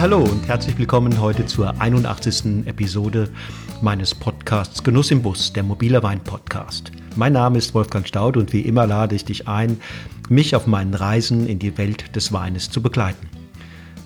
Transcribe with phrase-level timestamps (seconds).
[0.00, 2.66] Hallo und herzlich willkommen heute zur 81.
[2.66, 3.28] Episode
[3.82, 6.92] meines Podcasts Genuss im Bus, der mobile Wein-Podcast.
[7.16, 9.80] Mein Name ist Wolfgang Staud und wie immer lade ich dich ein,
[10.28, 13.28] mich auf meinen Reisen in die Welt des Weines zu begleiten.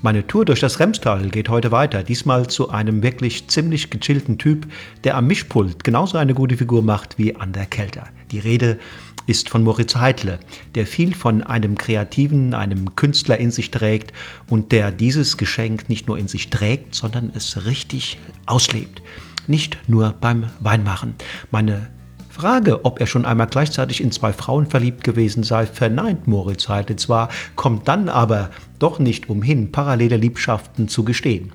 [0.01, 4.67] Meine Tour durch das Remstal geht heute weiter, diesmal zu einem wirklich ziemlich gechillten Typ,
[5.05, 8.09] der am Mischpult genauso eine gute Figur macht wie an der Kelter.
[8.31, 8.79] Die Rede
[9.27, 10.39] ist von Moritz Heidle,
[10.75, 14.12] der viel von einem Kreativen, einem Künstler in sich trägt
[14.48, 19.03] und der dieses Geschenk nicht nur in sich trägt, sondern es richtig auslebt.
[19.47, 21.15] Nicht nur beim Weinmachen.
[21.51, 21.91] Meine
[22.29, 26.97] Frage, ob er schon einmal gleichzeitig in zwei Frauen verliebt gewesen sei, verneint Moritz Heidle
[26.97, 31.53] zwar, kommt dann aber doch nicht umhin, parallele Liebschaften zu gestehen.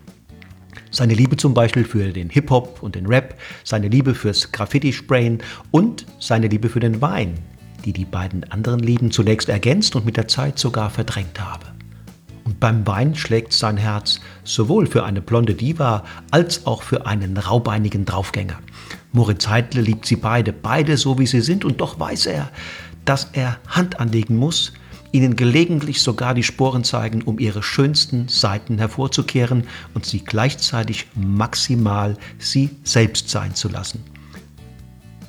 [0.91, 5.39] Seine Liebe zum Beispiel für den Hip-Hop und den Rap, seine Liebe fürs Graffiti-Sprayen
[5.71, 7.33] und seine Liebe für den Wein,
[7.87, 11.67] die die beiden anderen Lieben zunächst ergänzt und mit der Zeit sogar verdrängt habe.
[12.43, 17.37] Und beim Wein schlägt sein Herz sowohl für eine blonde Diva als auch für einen
[17.37, 18.59] raubeinigen Draufgänger.
[19.13, 22.49] Moritz Heidle liebt sie beide, beide so wie sie sind, und doch weiß er,
[23.05, 24.73] dass er Hand anlegen muss,
[25.13, 29.63] ihnen gelegentlich sogar die Sporen zeigen, um ihre schönsten Seiten hervorzukehren
[29.93, 34.03] und sie gleichzeitig maximal sie selbst sein zu lassen.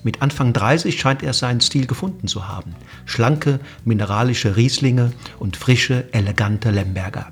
[0.08, 2.74] Mit Anfang 30 scheint er seinen Stil gefunden zu haben.
[3.04, 7.30] Schlanke, mineralische Rieslinge und frische, elegante Lemberger.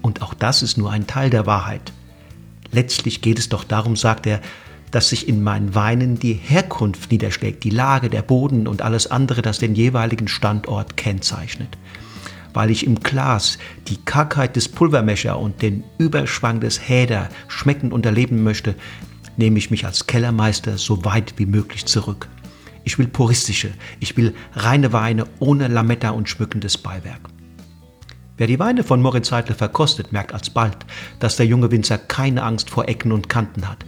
[0.00, 1.92] Und auch das ist nur ein Teil der Wahrheit.
[2.70, 4.40] Letztlich geht es doch darum, sagt er,
[4.92, 9.42] dass sich in meinen Weinen die Herkunft niederschlägt, die Lage, der Boden und alles andere,
[9.42, 11.76] das den jeweiligen Standort kennzeichnet.
[12.52, 18.06] Weil ich im Glas die Kargheit des Pulvermescher und den Überschwang des Häder schmecken und
[18.06, 18.76] erleben möchte,
[19.36, 22.28] nehme ich mich als Kellermeister so weit wie möglich zurück.
[22.84, 27.20] Ich will puristische, ich will reine Weine ohne Lametta und schmückendes Beiwerk.
[28.36, 30.76] Wer die Weine von Moritz Heidle verkostet, merkt alsbald,
[31.20, 33.86] dass der junge Winzer keine Angst vor Ecken und Kanten hat.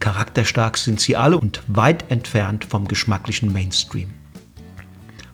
[0.00, 4.12] Charakterstark sind sie alle und weit entfernt vom geschmacklichen Mainstream.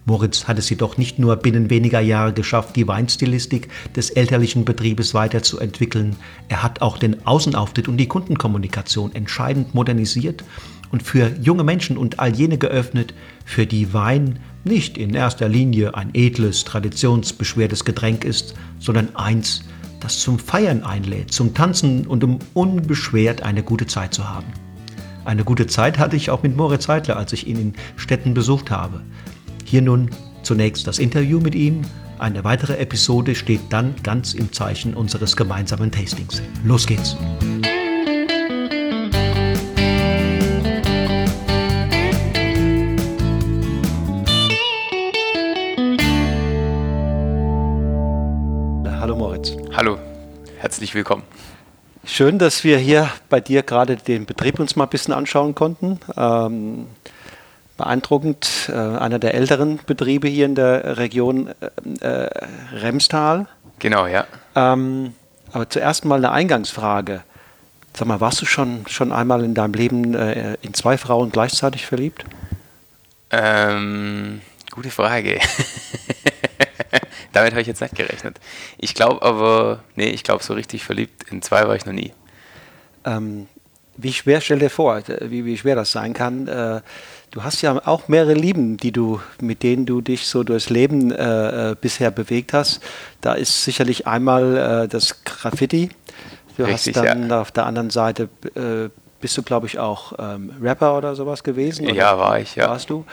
[0.05, 5.15] Moritz hat es jedoch nicht nur binnen weniger Jahre geschafft, die Weinstilistik des elterlichen Betriebes
[5.15, 6.17] weiterzuentwickeln,
[6.49, 10.43] er hat auch den Außenauftritt und die Kundenkommunikation entscheidend modernisiert
[10.91, 13.15] und für junge Menschen und all jene geöffnet,
[13.45, 19.65] für die Wein nicht in erster Linie ein edles, traditionsbeschwertes Getränk ist, sondern eins,
[20.01, 24.47] das zum Feiern einlädt, zum Tanzen und um unbeschwert eine gute Zeit zu haben.
[25.25, 28.73] Eine gute Zeit hatte ich auch mit Moritz Heidler, als ich ihn in Städten besucht
[28.73, 29.03] habe.
[29.73, 30.11] Hier nun
[30.43, 31.81] zunächst das Interview mit ihm.
[32.19, 36.43] Eine weitere Episode steht dann ganz im Zeichen unseres gemeinsamen Tastings.
[36.63, 37.17] Los geht's!
[48.85, 49.57] Hallo Moritz.
[49.73, 49.97] Hallo,
[50.59, 51.23] herzlich willkommen.
[52.05, 55.99] Schön, dass wir hier bei dir gerade den Betrieb uns mal ein bisschen anschauen konnten.
[56.15, 56.89] Ähm,
[57.77, 58.71] beeindruckend.
[58.73, 61.49] Äh, einer der älteren Betriebe hier in der Region
[62.01, 62.31] äh, äh,
[62.73, 63.47] Remstal.
[63.79, 64.27] Genau, ja.
[64.55, 65.15] Ähm,
[65.53, 67.23] aber zuerst mal eine Eingangsfrage.
[67.95, 71.85] Sag mal, warst du schon, schon einmal in deinem Leben äh, in zwei Frauen gleichzeitig
[71.85, 72.25] verliebt?
[73.31, 74.41] Ähm,
[74.71, 75.41] gute Frage.
[77.33, 78.39] Damit habe ich jetzt nicht gerechnet.
[78.79, 82.13] Ich glaube aber, nee, ich glaube, so richtig verliebt in zwei war ich noch nie.
[83.05, 83.49] Ähm,
[83.97, 86.49] wie schwer, stell dir vor, wie, wie schwer das sein kann.
[86.49, 86.81] Äh,
[87.33, 91.11] du hast ja auch mehrere Lieben, die du, mit denen du dich so durchs Leben
[91.11, 92.81] äh, äh bisher bewegt hast.
[93.21, 95.91] Da ist sicherlich einmal äh, das Graffiti.
[96.57, 97.41] Du Richtig, hast dann ja.
[97.41, 101.87] auf der anderen Seite äh, bist du, glaube ich, auch ähm, Rapper oder sowas gewesen?
[101.87, 102.69] Oder ja, war ich, ja.
[102.69, 103.07] Warst du?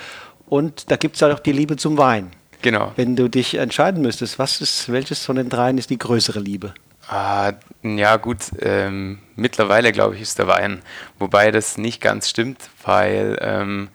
[0.48, 2.32] Und da gibt es ja auch die Liebe zum Wein.
[2.62, 2.92] Genau.
[2.98, 6.74] Wenn du dich entscheiden müsstest, was ist, welches von den dreien ist die größere Liebe?
[7.08, 10.82] Ah, ja, gut, ähm, mittlerweile glaube ich ist der Wein.
[11.18, 13.90] Wobei das nicht ganz stimmt, weil ähm,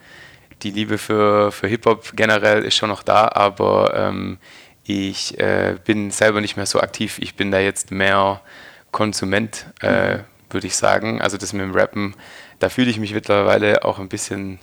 [0.65, 4.39] die Liebe für, für Hip-Hop generell ist schon noch da, aber ähm,
[4.85, 7.19] ich äh, bin selber nicht mehr so aktiv.
[7.21, 8.41] Ich bin da jetzt mehr
[8.91, 10.19] Konsument, äh,
[10.51, 11.21] würde ich sagen.
[11.21, 12.15] Also das mit dem Rappen,
[12.59, 14.59] da fühle ich mich mittlerweile auch ein bisschen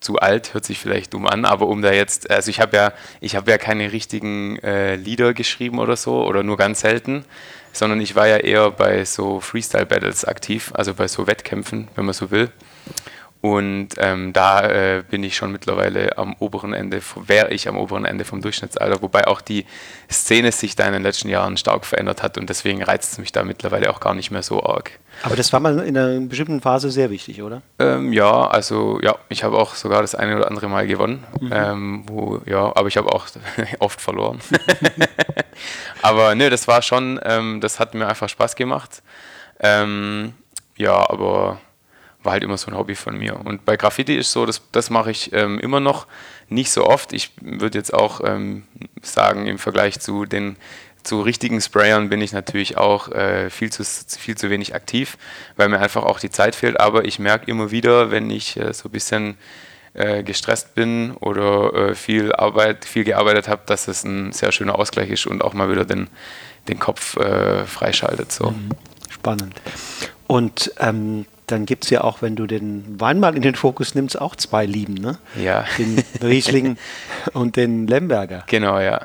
[0.00, 2.92] zu alt, hört sich vielleicht dumm an, aber um da jetzt, also ich habe ja,
[3.20, 7.24] ich habe ja keine richtigen äh, Lieder geschrieben oder so oder nur ganz selten
[7.72, 12.14] sondern ich war ja eher bei so Freestyle-Battles aktiv, also bei so Wettkämpfen, wenn man
[12.14, 12.50] so will.
[13.40, 18.04] Und ähm, da äh, bin ich schon mittlerweile am oberen Ende, wäre ich am oberen
[18.04, 19.64] Ende vom Durchschnittsalter, wobei auch die
[20.10, 23.30] Szene sich da in den letzten Jahren stark verändert hat und deswegen reizt es mich
[23.30, 24.98] da mittlerweile auch gar nicht mehr so arg.
[25.22, 27.62] Aber das war mal in einer bestimmten Phase sehr wichtig, oder?
[27.78, 31.24] Ähm, ja, also ja, ich habe auch sogar das eine oder andere Mal gewonnen.
[31.40, 31.52] Mhm.
[31.52, 33.26] Ähm, wo, ja, aber ich habe auch
[33.78, 34.40] oft verloren.
[36.02, 39.02] aber nö, das war schon, ähm, das hat mir einfach Spaß gemacht.
[39.60, 40.34] Ähm,
[40.76, 41.60] ja, aber
[42.28, 43.40] war halt immer so ein Hobby von mir.
[43.42, 46.06] Und bei Graffiti ist so, das, das mache ich ähm, immer noch
[46.50, 47.14] nicht so oft.
[47.14, 48.64] Ich würde jetzt auch ähm,
[49.00, 50.56] sagen, im Vergleich zu den
[51.04, 55.16] zu richtigen Sprayern bin ich natürlich auch äh, viel, zu, viel zu wenig aktiv,
[55.56, 56.78] weil mir einfach auch die Zeit fehlt.
[56.78, 59.38] Aber ich merke immer wieder, wenn ich äh, so ein bisschen
[59.94, 64.78] äh, gestresst bin oder äh, viel Arbeit, viel gearbeitet habe, dass es ein sehr schöner
[64.78, 66.08] Ausgleich ist und auch mal wieder den,
[66.68, 68.30] den Kopf äh, freischaltet.
[68.32, 68.50] So.
[68.50, 68.68] Mhm.
[69.08, 69.54] Spannend.
[70.26, 73.94] Und ähm, dann gibt es ja auch, wenn du den Wein mal in den Fokus
[73.94, 75.18] nimmst, auch zwei Lieben, ne?
[75.40, 75.64] Ja.
[75.78, 76.76] Den Riesling
[77.32, 78.44] und den Lemberger.
[78.46, 79.00] Genau, ja.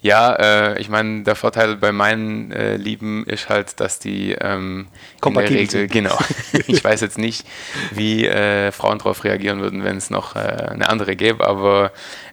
[0.00, 4.86] Ja, äh, ich meine, der Vorteil bei meinen äh, Lieben ist halt, dass die ähm,
[5.24, 5.90] in der Regel, sind.
[5.90, 6.16] genau.
[6.68, 7.44] ich weiß jetzt nicht,
[7.90, 11.90] wie äh, Frauen darauf reagieren würden, wenn es noch äh, eine andere gäbe, aber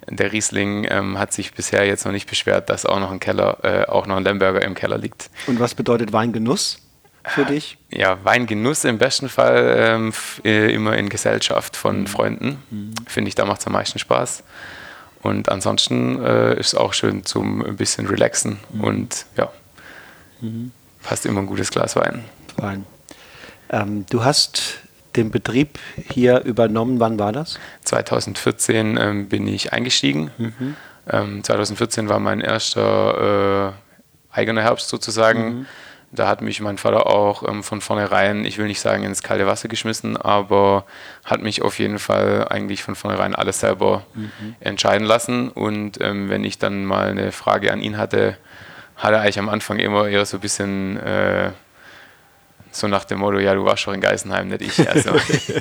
[0.08, 3.58] der Riesling ähm, hat sich bisher jetzt noch nicht beschwert, dass auch noch ein Keller,
[3.64, 5.32] äh, auch noch ein Lemberger im Keller liegt.
[5.48, 6.85] Und was bedeutet Weingenuss?
[7.28, 7.78] Für dich?
[7.90, 10.14] Ja, Weingenuss im besten Fall ähm,
[10.44, 12.08] äh, immer in Gesellschaft von mhm.
[12.08, 12.64] Freunden.
[12.70, 12.94] Mhm.
[13.08, 14.44] Finde ich, da macht es am meisten Spaß.
[15.22, 18.82] Und ansonsten äh, ist es auch schön zum ein bisschen relaxen mhm.
[18.84, 19.52] und ja,
[20.42, 20.72] mhm.
[21.02, 22.24] passt immer ein gutes Glas Wein.
[22.58, 22.86] Wein.
[23.70, 24.80] Ähm, du hast
[25.16, 25.80] den Betrieb
[26.12, 27.00] hier übernommen.
[27.00, 27.60] Wann war das?
[27.86, 30.32] 2014 ähm, bin ich eingestiegen.
[30.38, 30.76] Mhm.
[31.10, 35.66] Ähm, 2014 war mein erster äh, eigener Herbst sozusagen.
[36.16, 39.46] Da hat mich mein Vater auch ähm, von vornherein, ich will nicht sagen ins kalte
[39.46, 40.86] Wasser geschmissen, aber
[41.24, 44.56] hat mich auf jeden Fall eigentlich von vornherein alles selber mhm.
[44.60, 45.50] entscheiden lassen.
[45.50, 48.38] Und ähm, wenn ich dann mal eine Frage an ihn hatte,
[48.96, 51.52] hat er eigentlich am Anfang immer eher so ein bisschen äh,
[52.76, 54.90] so nach dem Motto, ja, du warst schon in Geisenheim, nicht ich.
[54.90, 55.12] Also,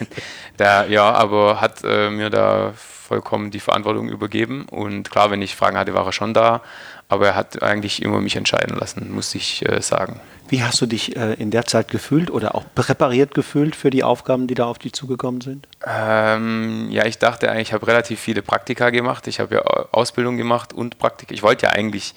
[0.56, 4.66] da, ja, aber hat äh, mir da vollkommen die Verantwortung übergeben.
[4.70, 6.62] Und klar, wenn ich Fragen hatte, war er schon da.
[7.08, 10.20] Aber er hat eigentlich immer mich entscheiden lassen, muss ich äh, sagen.
[10.48, 14.04] Wie hast du dich äh, in der Zeit gefühlt oder auch präpariert gefühlt für die
[14.04, 15.66] Aufgaben, die da auf dich zugekommen sind?
[15.86, 19.26] Ähm, ja, ich dachte eigentlich, ich habe relativ viele Praktika gemacht.
[19.26, 19.62] Ich habe ja
[19.92, 21.32] Ausbildung gemacht und Praktika.
[21.32, 22.14] Ich wollte ja eigentlich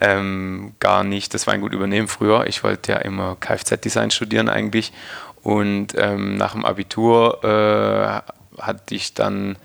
[0.00, 2.46] ähm, gar nicht das Weingut übernehmen früher.
[2.46, 4.92] Ich wollte ja immer Kfz-Design studieren eigentlich.
[5.42, 9.56] Und ähm, nach dem Abitur äh, hatte ich dann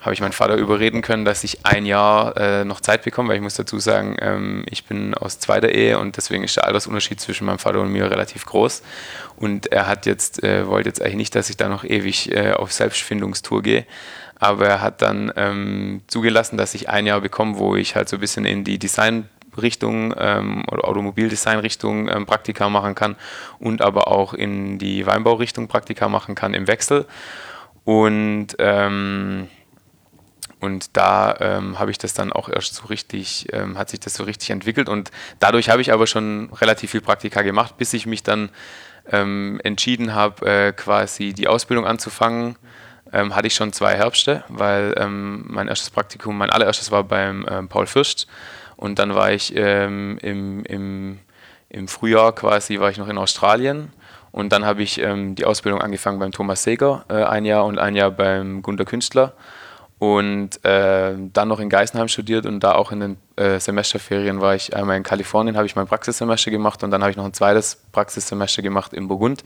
[0.00, 3.36] habe ich meinen Vater überreden können, dass ich ein Jahr äh, noch Zeit bekomme, weil
[3.36, 7.20] ich muss dazu sagen, ähm, ich bin aus zweiter Ehe und deswegen ist der Altersunterschied
[7.20, 8.82] zwischen meinem Vater und mir relativ groß.
[9.36, 12.52] Und er hat jetzt, äh, wollte jetzt eigentlich nicht, dass ich da noch ewig äh,
[12.52, 13.86] auf Selbstfindungstour gehe.
[14.36, 18.16] Aber er hat dann ähm, zugelassen, dass ich ein Jahr bekomme, wo ich halt so
[18.16, 19.28] ein bisschen in die Design
[19.60, 23.16] Richtung ähm, oder Automobildesign-Richtung ähm, Praktika machen kann
[23.58, 27.06] und aber auch in die Weinbaurichtung Praktika machen kann im Wechsel.
[27.84, 29.48] Und ähm,
[30.60, 34.14] und da ähm, habe ich das dann auch erst so richtig, ähm, hat sich das
[34.14, 34.90] so richtig entwickelt.
[34.90, 38.50] Und dadurch habe ich aber schon relativ viel Praktika gemacht, bis ich mich dann
[39.10, 42.56] ähm, entschieden habe, äh, quasi die Ausbildung anzufangen.
[43.12, 47.46] Ähm, hatte ich schon zwei Herbste, weil ähm, mein erstes Praktikum, mein allererstes war beim
[47.50, 48.28] ähm, Paul Fürst.
[48.76, 51.18] Und dann war ich im, im,
[51.68, 53.92] im Frühjahr quasi, war ich noch in Australien.
[54.32, 57.94] Und dann habe ich die Ausbildung angefangen beim Thomas Seger, äh, ein Jahr und ein
[57.94, 59.34] Jahr beim Gunter Künstler
[60.00, 64.54] und äh, dann noch in Geisenheim studiert und da auch in den äh, Semesterferien war
[64.54, 67.34] ich einmal in Kalifornien, habe ich mein Praxissemester gemacht und dann habe ich noch ein
[67.34, 69.44] zweites Praxissemester gemacht in Burgund.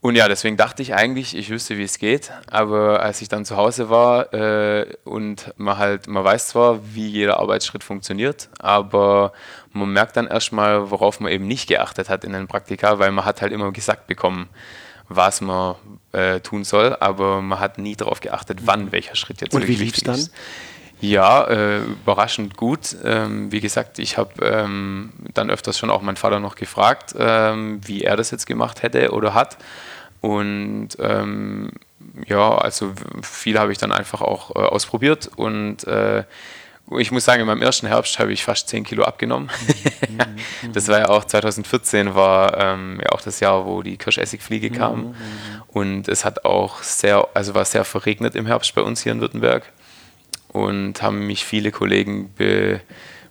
[0.00, 3.44] Und ja, deswegen dachte ich eigentlich, ich wüsste, wie es geht, aber als ich dann
[3.44, 9.32] zu Hause war äh, und man halt, man weiß zwar, wie jeder Arbeitsschritt funktioniert, aber
[9.72, 13.24] man merkt dann erstmal, worauf man eben nicht geachtet hat in den Praktika, weil man
[13.24, 14.48] hat halt immer gesagt bekommen,
[15.08, 15.76] was man
[16.12, 19.74] äh, tun soll, aber man hat nie darauf geachtet, wann welcher Schritt jetzt Und wie
[19.74, 20.28] lief es dann?
[21.00, 22.96] Ja, äh, überraschend gut.
[23.04, 27.80] Ähm, wie gesagt, ich habe ähm, dann öfters schon auch meinen Vater noch gefragt, ähm,
[27.84, 29.58] wie er das jetzt gemacht hätte oder hat.
[30.20, 31.72] Und ähm,
[32.26, 32.92] ja, also
[33.22, 36.24] viel habe ich dann einfach auch äh, ausprobiert und äh,
[36.98, 39.50] ich muss sagen, in meinem ersten Herbst habe ich fast 10 Kilo abgenommen.
[40.14, 40.72] Mhm.
[40.74, 44.74] das war ja auch 2014, war ähm, ja auch das Jahr, wo die Kirschessigfliege mhm.
[44.74, 45.00] kam.
[45.00, 45.14] Mhm.
[45.68, 49.20] Und es hat auch sehr, also war sehr verregnet im Herbst bei uns hier in
[49.20, 49.64] Württemberg.
[50.48, 52.32] Und haben mich viele Kollegen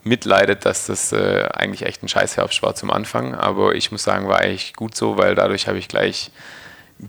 [0.04, 3.34] bemitleidet, dass das äh, eigentlich echt ein Scheißherbst war zum Anfang.
[3.34, 6.32] Aber ich muss sagen, war eigentlich gut so, weil dadurch habe ich gleich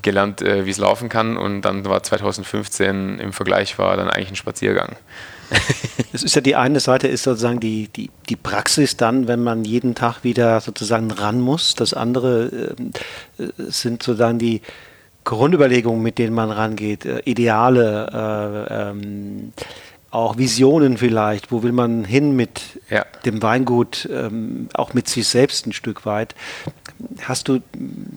[0.03, 4.31] gelernt, äh, wie es laufen kann und dann war 2015 im Vergleich war dann eigentlich
[4.31, 4.97] ein Spaziergang.
[6.13, 9.65] Es ist ja die eine Seite ist sozusagen die, die, die Praxis dann, wenn man
[9.65, 11.75] jeden Tag wieder sozusagen ran muss.
[11.75, 12.77] Das andere
[13.37, 14.61] äh, sind sozusagen die
[15.25, 19.53] Grundüberlegungen, mit denen man rangeht, äh, Ideale, äh, ähm,
[20.15, 23.05] auch Visionen vielleicht, wo will man hin mit ja.
[23.25, 26.37] dem Weingut, ähm, auch mit sich selbst ein Stück weit.
[27.23, 27.61] Hast du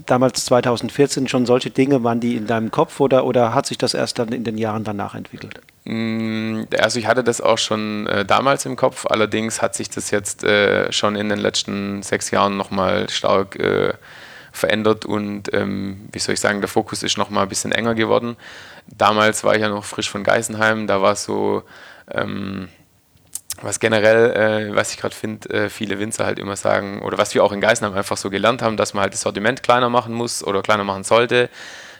[0.06, 3.96] damals 2014 schon solche Dinge, waren die in deinem Kopf oder, oder hat sich das
[3.96, 5.60] erst dann in den Jahren danach entwickelt?
[5.86, 10.12] Mm, also ich hatte das auch schon äh, damals im Kopf, allerdings hat sich das
[10.12, 13.94] jetzt äh, schon in den letzten sechs Jahren nochmal stark äh,
[14.51, 18.38] verändert und ähm, wie soll ich sagen, der Fokus ist nochmal ein bisschen enger geworden.
[18.96, 21.63] Damals war ich ja noch frisch von Geisenheim, da war es so,
[22.12, 22.70] ähm,
[23.62, 27.34] was generell, äh, was ich gerade finde, äh, viele Winzer halt immer sagen, oder was
[27.34, 30.13] wir auch in Geisenheim einfach so gelernt haben, dass man halt das Sortiment kleiner machen
[30.13, 31.50] muss oder kleiner machen sollte,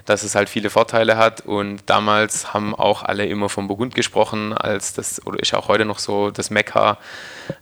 [0.06, 1.41] dass es halt viele Vorteile hat.
[1.41, 5.86] Und damals haben auch alle immer vom Burgund gesprochen, als das, oder ist auch heute
[5.86, 6.98] noch so, das Mekka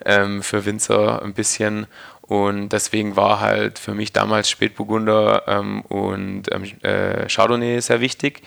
[0.06, 1.88] ähm, für Winzer ein bisschen.
[2.22, 8.42] Und deswegen war halt für mich damals Spätburgunder ähm, und ähm, äh, Chardonnay sehr wichtig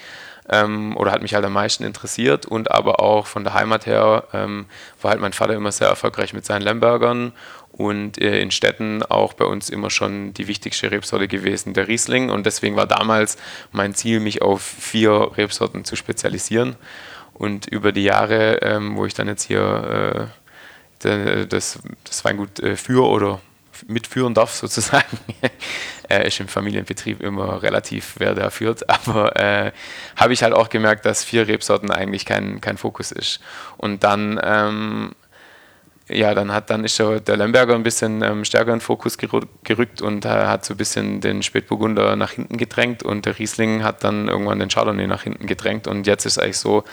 [0.49, 4.25] ähm, oder hat mich halt am meisten interessiert und aber auch von der Heimat her
[4.33, 4.67] ähm,
[5.01, 7.33] war halt mein Vater immer sehr erfolgreich mit seinen Lembergern
[7.73, 12.31] und äh, in Städten auch bei uns immer schon die wichtigste Rebsorte gewesen, der Riesling
[12.31, 13.37] und deswegen war damals
[13.73, 16.77] mein Ziel, mich auf vier Rebsorten zu spezialisieren
[17.35, 20.31] und über die Jahre, ähm, wo ich dann jetzt hier
[21.05, 23.41] äh, das, das Weingut äh, führe oder
[23.87, 25.19] mitführen darf, sozusagen.
[26.09, 28.89] er ist im Familienbetrieb immer relativ, wer da führt.
[29.07, 29.73] Aber äh,
[30.17, 33.41] habe ich halt auch gemerkt, dass vier Rebsorten eigentlich kein, kein Fokus ist.
[33.77, 35.15] Und dann ähm,
[36.11, 40.01] ja, dann hat dann ist der Lemberger ein bisschen ähm, stärker in den Fokus gerückt
[40.01, 44.05] und äh, hat so ein bisschen den Spätburgunder nach hinten gedrängt und der Riesling hat
[44.05, 46.85] dann irgendwann den Chardonnay nach hinten gedrängt und jetzt ist eigentlich so,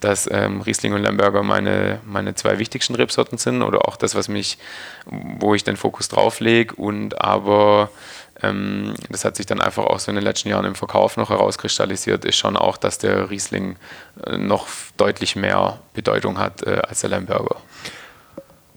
[0.00, 4.28] dass ähm, Riesling und Lemberger meine, meine zwei wichtigsten Rebsorten sind oder auch das, was
[4.28, 4.58] mich,
[5.06, 7.90] wo ich den Fokus drauf lege und aber
[8.48, 11.30] ähm, das hat sich dann einfach auch so in den letzten Jahren im Verkauf noch
[11.30, 13.76] herauskristallisiert, ist schon auch, dass der Riesling
[14.26, 17.56] äh, noch deutlich mehr Bedeutung hat äh, als der Lemberger.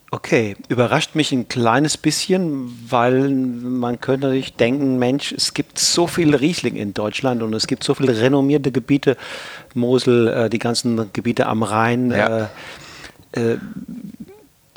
[0.10, 6.08] Okay, überrascht mich ein kleines bisschen, weil man könnte natürlich denken, Mensch, es gibt so
[6.08, 9.18] viel Riesling in Deutschland und es gibt so viele renommierte Gebiete,
[9.74, 12.12] Mosel, äh, die ganzen Gebiete am Rhein.
[12.12, 12.44] Ja.
[12.44, 12.48] Äh,
[13.34, 13.58] äh,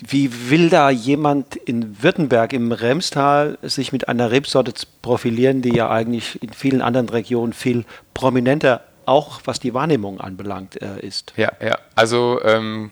[0.07, 5.91] wie will da jemand in Württemberg im Remstal sich mit einer Rebsorte profilieren, die ja
[5.91, 11.33] eigentlich in vielen anderen Regionen viel prominenter, auch was die Wahrnehmung anbelangt, äh, ist?
[11.37, 11.79] Ja, ja.
[11.95, 12.91] Also ähm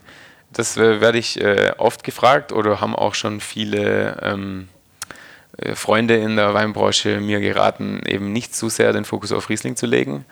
[0.53, 4.69] das äh, werde ich äh, oft gefragt oder haben auch schon viele ähm,
[5.59, 9.77] äh, Freunde in der Weinbranche mir geraten, eben nicht zu sehr den Fokus auf Riesling
[9.77, 10.25] zu legen.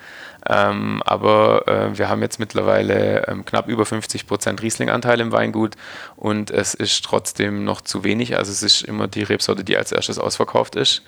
[0.49, 5.75] Ähm, aber äh, wir haben jetzt mittlerweile ähm, knapp über 50 Prozent Riesling-Anteil im Weingut
[6.17, 8.37] und es ist trotzdem noch zu wenig.
[8.37, 11.03] Also es ist immer die Rebsorte, die als erstes ausverkauft ist.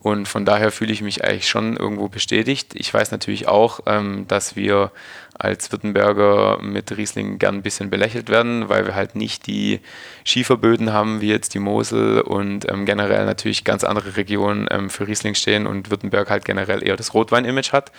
[0.00, 2.74] Und von daher fühle ich mich eigentlich schon irgendwo bestätigt.
[2.74, 4.92] Ich weiß natürlich auch, ähm, dass wir
[5.34, 9.80] als Württemberger mit Riesling gern ein bisschen belächelt werden, weil wir halt nicht die
[10.24, 15.08] Schieferböden haben wie jetzt die Mosel und ähm, generell natürlich ganz andere Regionen ähm, für
[15.08, 17.90] Riesling stehen und Württemberg halt generell eher das Rotwein-Image hat.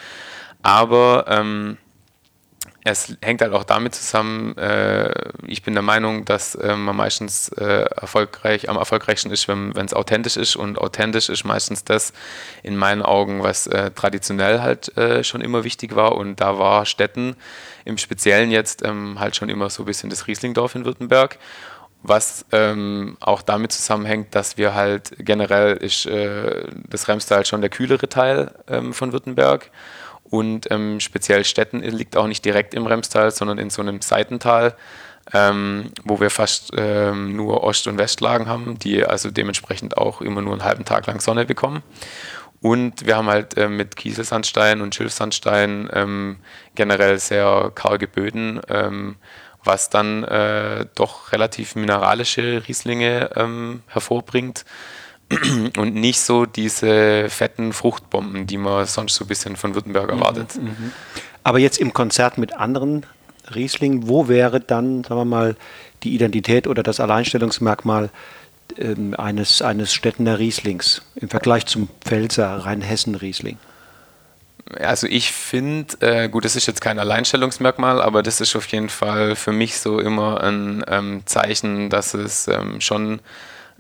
[0.62, 1.78] Aber ähm,
[2.84, 5.12] es hängt halt auch damit zusammen, äh,
[5.48, 9.94] ich bin der Meinung, dass äh, man meistens äh, erfolgreich, am erfolgreichsten ist, wenn es
[9.94, 10.56] authentisch ist.
[10.56, 12.14] Und authentisch ist meistens das
[12.64, 16.16] in meinen Augen, was äh, traditionell halt äh, schon immer wichtig war.
[16.16, 17.36] Und da war Städten
[17.86, 21.38] im Speziellen jetzt ähm, halt schon immer so ein bisschen das Rieslingdorf in Württemberg.
[22.02, 27.70] Was ähm, auch damit zusammenhängt, dass wir halt generell ist äh, das Remstal schon der
[27.70, 29.70] kühlere Teil ähm, von Württemberg
[30.30, 34.76] und ähm, speziell Städten liegt auch nicht direkt im Remstal, sondern in so einem Seitental,
[35.34, 40.42] ähm, wo wir fast ähm, nur Ost- und Westlagen haben, die also dementsprechend auch immer
[40.42, 41.84] nur einen halben Tag lang Sonne bekommen.
[42.62, 46.38] Und wir haben halt äh, mit Kieselsandstein und Schilfsandstein ähm,
[46.76, 49.16] generell sehr karge Böden, ähm,
[49.64, 54.66] was dann äh, doch relativ mineralische Rieslinge ähm, hervorbringt
[55.78, 60.20] und nicht so diese fetten Fruchtbomben, die man sonst so ein bisschen von Württemberg mhm,
[60.20, 60.56] erwartet.
[60.56, 60.92] Mhm,
[61.44, 63.06] Aber jetzt im Konzert mit anderen
[63.54, 65.56] Rieslingen, wo wäre dann, sagen wir mal,
[66.04, 68.10] die Identität oder das Alleinstellungsmerkmal
[68.78, 73.58] ähm, eines, eines Städtener Rieslings im Vergleich zum Pfälzer Rheinhessen-Riesling?
[74.80, 78.90] Also ich finde, äh, gut, das ist jetzt kein Alleinstellungsmerkmal, aber das ist auf jeden
[78.90, 83.20] Fall für mich so immer ein ähm, Zeichen, dass es ähm, schon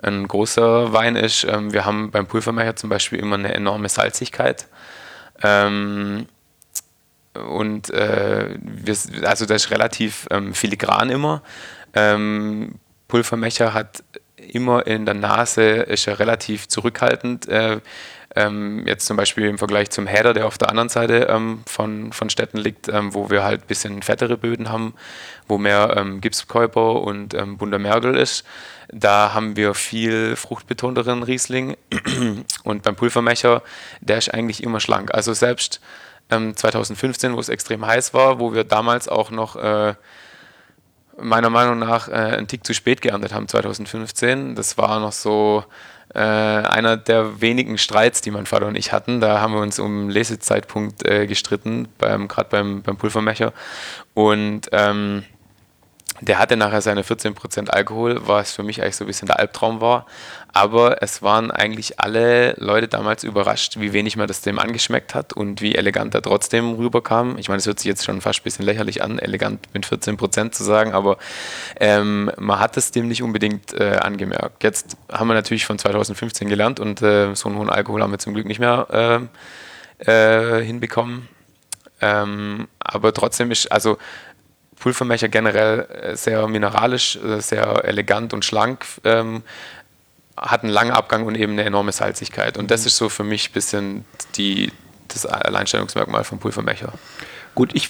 [0.02, 1.44] ein großer Wein ist.
[1.44, 4.68] Ähm, wir haben beim Pulvermecher zum Beispiel immer eine enorme Salzigkeit.
[5.42, 6.28] Ähm,
[7.34, 8.96] und äh, wir,
[9.28, 11.44] also das ist relativ ähm, filigran immer.
[11.94, 12.76] Ähm,
[13.08, 14.04] Pulvermecher hat
[14.38, 17.48] immer in der Nase, ist er relativ zurückhaltend.
[17.48, 17.80] Äh,
[18.40, 22.14] ähm, jetzt zum Beispiel im Vergleich zum Header, der auf der anderen Seite ähm, von,
[22.14, 24.94] von Städten liegt, ähm, wo wir halt ein bisschen fettere Böden haben,
[25.48, 28.46] wo mehr ähm, Gipskäuper und ähm, bunter Mergel ist.
[28.88, 31.76] Da haben wir viel fruchtbetonteren Riesling.
[32.64, 33.62] Und beim Pulvermecher,
[34.02, 35.14] der ist eigentlich immer schlank.
[35.14, 35.80] Also selbst
[36.30, 39.94] 2015, ähm, wo es extrem heiß war, wo wir damals auch noch äh,
[41.22, 44.56] meiner Meinung nach äh, einen Tick zu spät geerntet haben 2015.
[44.56, 45.64] Das war noch so
[46.14, 49.22] äh, einer der wenigen Streits, die mein Vater und ich hatten.
[49.22, 53.54] Da haben wir uns um Lesezeitpunkt äh, gestritten, gerade beim, beim Pulvermecher.
[54.14, 55.24] Und ähm,
[56.22, 59.82] der hatte nachher seine 14% Alkohol, was für mich eigentlich so ein bisschen der Albtraum
[59.82, 60.06] war.
[60.52, 65.32] Aber es waren eigentlich alle Leute damals überrascht, wie wenig mir das dem angeschmeckt hat
[65.34, 67.38] und wie elegant er trotzdem rüberkam.
[67.38, 70.52] Ich meine, es hört sich jetzt schon fast ein bisschen lächerlich an, elegant mit 14%
[70.52, 71.18] zu sagen, aber
[71.80, 74.64] ähm, man hat es dem nicht unbedingt äh, angemerkt.
[74.64, 78.20] Jetzt haben wir natürlich von 2015 gelernt und äh, so einen hohen Alkohol haben wir
[78.20, 79.30] zum Glück nicht mehr
[80.00, 81.28] äh, äh hinbekommen.
[82.02, 83.98] Ähm, aber trotzdem ist, also
[84.80, 89.44] Pulvermecher generell äh, sehr mineralisch, äh, sehr elegant und schlank, ähm,
[90.38, 92.58] hat einen langen Abgang und eben eine enorme Salzigkeit.
[92.58, 92.88] Und das mhm.
[92.88, 94.06] ist so für mich ein bisschen
[94.36, 94.72] die,
[95.10, 96.94] das Alleinstellungsmerkmal vom Pulvermecher.
[97.56, 97.90] Gut, ich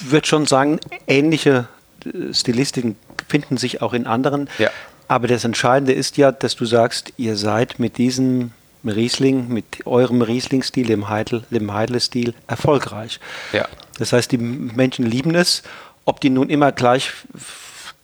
[0.00, 1.66] würde schon sagen, ähnliche
[2.04, 2.96] äh, Stilistiken
[3.28, 4.48] finden sich auch in anderen.
[4.58, 4.70] Ja.
[5.08, 8.52] Aber das Entscheidende ist ja, dass du sagst, ihr seid mit diesem
[8.84, 13.18] Riesling, mit eurem Riesling-Stil, dem Heidle-Stil, erfolgreich.
[13.52, 13.66] Ja.
[13.98, 15.62] Das heißt, die Menschen lieben es
[16.08, 17.12] ob die nun immer gleich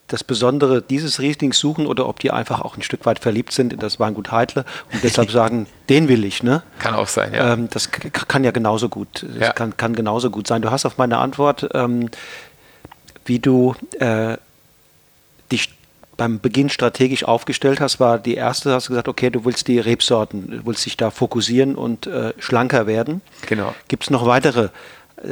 [0.08, 3.72] das Besondere dieses Rieslings suchen oder ob die einfach auch ein Stück weit verliebt sind
[3.72, 6.42] in das Weingut Heidle und deshalb sagen, den will ich.
[6.42, 6.62] Ne?
[6.78, 7.54] Kann auch sein, ja.
[7.54, 9.52] Ähm, das kann ja genauso gut, ja.
[9.54, 10.60] Kann, kann genauso gut sein.
[10.60, 12.10] Du hast auf meine Antwort, ähm,
[13.24, 14.36] wie du äh,
[15.50, 15.70] dich
[16.18, 19.78] beim Beginn strategisch aufgestellt hast, war die erste, hast du gesagt, okay, du willst die
[19.78, 23.22] Rebsorten, du willst dich da fokussieren und äh, schlanker werden.
[23.46, 23.74] Genau.
[23.88, 24.68] Gibt es noch weitere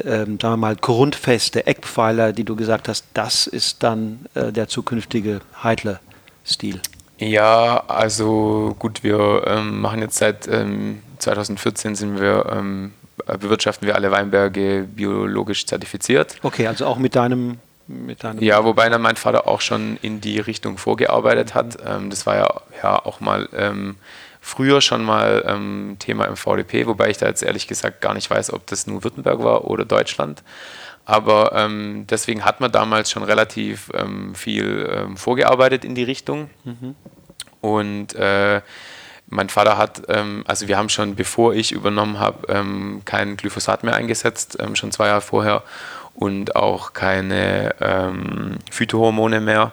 [0.05, 4.69] ähm, sagen wir mal, grundfeste Eckpfeiler, die du gesagt hast, das ist dann äh, der
[4.69, 6.81] zukünftige Heidler-Stil?
[7.19, 12.93] Ja, also gut, wir ähm, machen jetzt seit ähm, 2014 sind wir, ähm,
[13.27, 16.37] bewirtschaften wir alle Weinberge biologisch zertifiziert.
[16.43, 20.21] Okay, also auch mit deinem mit deinem ja, wobei dann mein Vater auch schon in
[20.21, 21.79] die Richtung vorgearbeitet hat.
[21.87, 22.49] Ähm, das war ja,
[22.83, 23.97] ja auch mal ähm,
[24.43, 28.29] früher schon mal ähm, Thema im VDP, wobei ich da jetzt ehrlich gesagt gar nicht
[28.29, 30.43] weiß, ob das nur Württemberg war oder Deutschland.
[31.05, 36.51] Aber ähm, deswegen hat man damals schon relativ ähm, viel ähm, vorgearbeitet in die Richtung.
[36.65, 36.97] Mhm.
[37.61, 38.61] Und äh,
[39.29, 43.85] mein Vater hat, ähm, also wir haben schon, bevor ich übernommen habe, ähm, kein Glyphosat
[43.85, 45.63] mehr eingesetzt, schon zwei Jahre vorher
[46.15, 49.73] und auch keine Phytohormone mehr.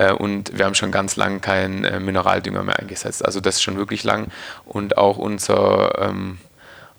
[0.00, 3.24] Äh, und wir haben schon ganz lang keinen äh, Mineraldünger mehr eingesetzt.
[3.24, 4.28] Also das ist schon wirklich lang.
[4.64, 6.38] Und auch unser ähm,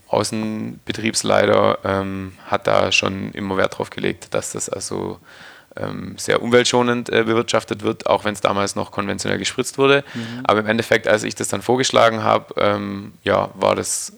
[0.07, 5.19] Außenbetriebsleiter ähm, hat da schon immer Wert drauf gelegt, dass das also
[5.75, 10.03] ähm, sehr umweltschonend äh, bewirtschaftet wird, auch wenn es damals noch konventionell gespritzt wurde.
[10.13, 10.41] Mhm.
[10.43, 14.13] Aber im Endeffekt, als ich das dann vorgeschlagen habe, ähm, ja, war das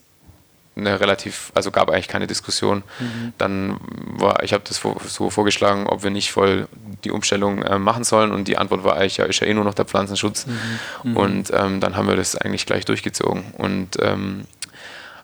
[0.76, 2.84] eine relativ, also gab eigentlich keine Diskussion.
[3.00, 3.34] Mhm.
[3.38, 3.78] Dann
[4.18, 6.68] war, ich habe das so vorgeschlagen, ob wir nicht voll
[7.04, 9.64] die Umstellung äh, machen sollen und die Antwort war eigentlich, ja, ist ja eh nur
[9.64, 10.48] noch der Pflanzenschutz.
[10.48, 11.12] Mhm.
[11.12, 11.18] Mhm.
[11.18, 14.46] Und ähm, dann haben wir das eigentlich gleich durchgezogen und ähm,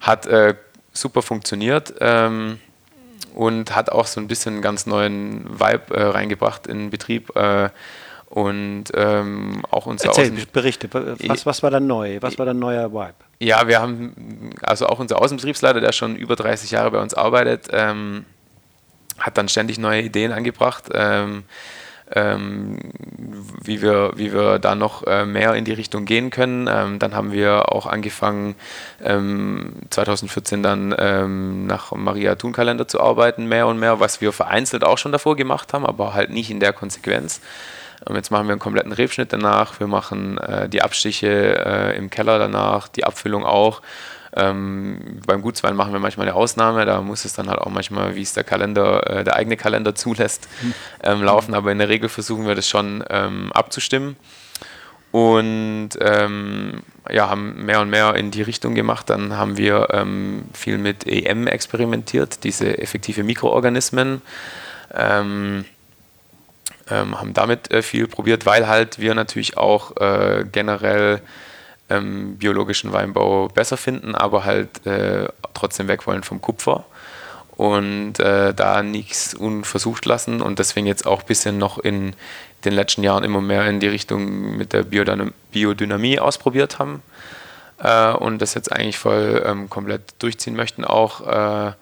[0.01, 0.55] hat äh,
[0.93, 2.59] super funktioniert ähm,
[3.33, 7.35] und hat auch so ein bisschen einen ganz neuen Vibe äh, reingebracht in den Betrieb.
[7.35, 7.69] Äh,
[8.29, 12.19] und ähm, auch unser Erzähl, Berichte, was, was war dann neu?
[12.21, 13.15] Was war dann neuer Vibe?
[13.39, 17.69] Ja, wir haben, also auch unser Außenbetriebsleiter, der schon über 30 Jahre bei uns arbeitet,
[17.71, 18.25] ähm,
[19.17, 21.43] hat dann ständig neue Ideen angebracht, ähm,
[22.11, 22.77] ähm,
[23.63, 26.67] wie, wir, wie wir da noch äh, mehr in die Richtung gehen können.
[26.69, 28.55] Ähm, dann haben wir auch angefangen,
[28.99, 34.83] 2014 ähm, dann nach Maria Thun Kalender zu arbeiten, mehr und mehr, was wir vereinzelt
[34.83, 37.41] auch schon davor gemacht haben, aber halt nicht in der Konsequenz.
[38.07, 39.79] Ähm, jetzt machen wir einen kompletten Rebschnitt danach.
[39.79, 43.81] Wir machen äh, die Abstiche äh, im Keller danach, die Abfüllung auch.
[44.35, 48.15] Ähm, beim Gutswein machen wir manchmal eine Ausnahme, da muss es dann halt auch manchmal,
[48.15, 50.47] wie es der Kalender, äh, der eigene Kalender zulässt,
[51.03, 54.17] ähm, laufen, aber in der Regel versuchen wir das schon ähm, abzustimmen
[55.11, 59.09] und ähm, ja, haben mehr und mehr in die Richtung gemacht.
[59.09, 64.21] Dann haben wir ähm, viel mit EM experimentiert, diese effektive Mikroorganismen.
[64.93, 65.65] Ähm,
[66.89, 71.21] ähm, haben damit äh, viel probiert, weil halt wir natürlich auch äh, generell
[71.89, 76.85] ähm, biologischen Weinbau besser finden, aber halt äh, trotzdem weg wollen vom Kupfer
[77.51, 82.13] und äh, da nichts unversucht lassen und deswegen jetzt auch ein bisschen noch in
[82.63, 87.01] den letzten Jahren immer mehr in die Richtung mit der Biodynamie ausprobiert haben
[87.79, 91.75] äh, und das jetzt eigentlich voll ähm, komplett durchziehen möchten auch.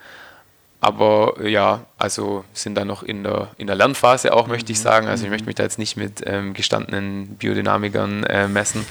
[0.88, 4.80] Äh, aber ja, also sind da noch in der, in der Lernphase auch, möchte ich
[4.80, 4.84] mhm.
[4.84, 5.08] sagen.
[5.08, 8.86] Also ich möchte mich da jetzt nicht mit ähm, gestandenen Biodynamikern äh, messen.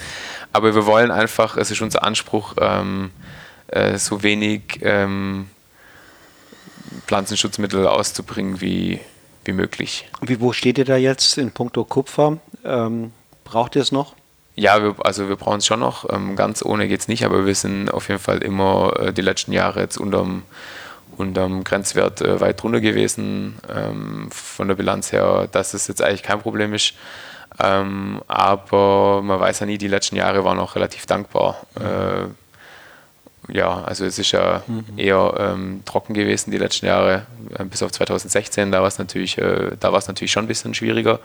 [0.53, 3.11] Aber wir wollen einfach, es ist unser Anspruch, ähm,
[3.69, 5.49] äh, so wenig ähm,
[7.07, 9.01] Pflanzenschutzmittel auszubringen wie,
[9.45, 10.09] wie möglich.
[10.21, 12.39] Wie, wo steht ihr da jetzt in puncto Kupfer?
[12.65, 13.13] Ähm,
[13.45, 14.15] braucht ihr es noch?
[14.55, 16.09] Ja, wir, also wir brauchen es schon noch.
[16.11, 19.21] Ähm, ganz ohne geht es nicht, aber wir sind auf jeden Fall immer äh, die
[19.21, 20.45] letzten Jahre jetzt unterm,
[21.17, 23.57] unterm Grenzwert äh, weit drunter gewesen.
[23.75, 26.95] Ähm, von der Bilanz her, dass es jetzt eigentlich kein Problem ist.
[27.59, 31.57] Ähm, aber man weiß ja nie, die letzten Jahre waren auch relativ dankbar.
[31.79, 31.87] Mhm.
[31.87, 32.27] Äh,
[33.49, 34.85] ja, also es ist ja mhm.
[34.97, 37.27] eher ähm, trocken gewesen die letzten Jahre,
[37.57, 40.49] äh, bis auf 2016, da war es natürlich, äh, da war es natürlich schon ein
[40.49, 41.21] bisschen schwieriger.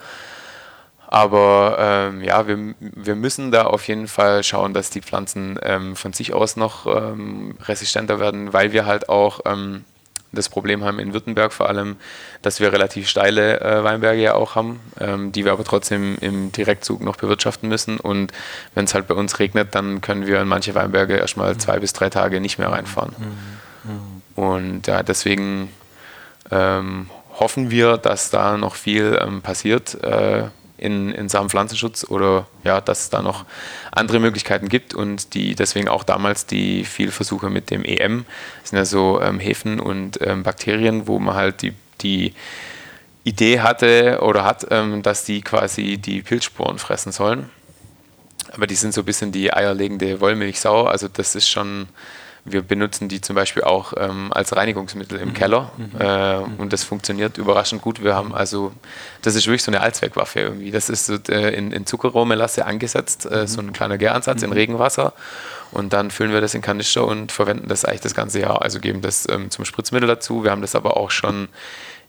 [1.12, 5.98] Aber ähm, ja, wir, wir müssen da auf jeden Fall schauen, dass die Pflanzen ähm,
[5.98, 9.84] von sich aus noch ähm, resistenter werden, weil wir halt auch ähm,
[10.32, 11.98] das Problem haben in Württemberg vor allem,
[12.42, 16.54] dass wir relativ steile äh, Weinberge ja auch haben, ähm, die wir aber trotzdem im
[16.54, 18.00] Direktzug noch bewirtschaften müssen.
[18.00, 18.32] Und
[18.74, 21.92] wenn es halt bei uns regnet, dann können wir in manche Weinberge erstmal zwei bis
[21.92, 23.14] drei Tage nicht mehr reinfahren.
[23.84, 23.92] Mhm.
[23.92, 24.42] Mhm.
[24.42, 25.74] Und ja, deswegen
[26.52, 30.02] ähm, hoffen wir, dass da noch viel ähm, passiert.
[30.02, 30.46] Äh,
[30.82, 33.46] in, in Sachen Pflanzenschutz oder ja, dass es da noch
[33.92, 38.26] andere Möglichkeiten gibt und die deswegen auch damals die Vielversuche mit dem EM
[38.62, 42.34] das sind ja so ähm, Hefen und ähm, Bakterien, wo man halt die, die
[43.24, 47.50] Idee hatte oder hat, ähm, dass die quasi die Pilzsporen fressen sollen.
[48.52, 50.86] Aber die sind so ein bisschen die eierlegende Wollmilchsau.
[50.86, 51.88] Also das ist schon
[52.44, 55.34] wir benutzen die zum Beispiel auch ähm, als Reinigungsmittel im mhm.
[55.34, 55.92] Keller mhm.
[56.00, 56.56] äh, mhm.
[56.58, 58.04] und das funktioniert überraschend gut.
[58.04, 58.72] Wir haben also,
[59.22, 60.72] das ist wirklich so eine Allzweckwaffe irgendwie.
[60.72, 64.56] Das ist so, äh, in, in Zuckerrohrmelasse angesetzt, äh, so ein kleiner Gäransatz in mhm.
[64.56, 65.14] Regenwasser
[65.72, 68.62] und dann füllen wir das in Kanister und verwenden das eigentlich das ganze Jahr.
[68.62, 70.44] Also geben das ähm, zum Spritzmittel dazu.
[70.44, 71.48] Wir haben das aber auch schon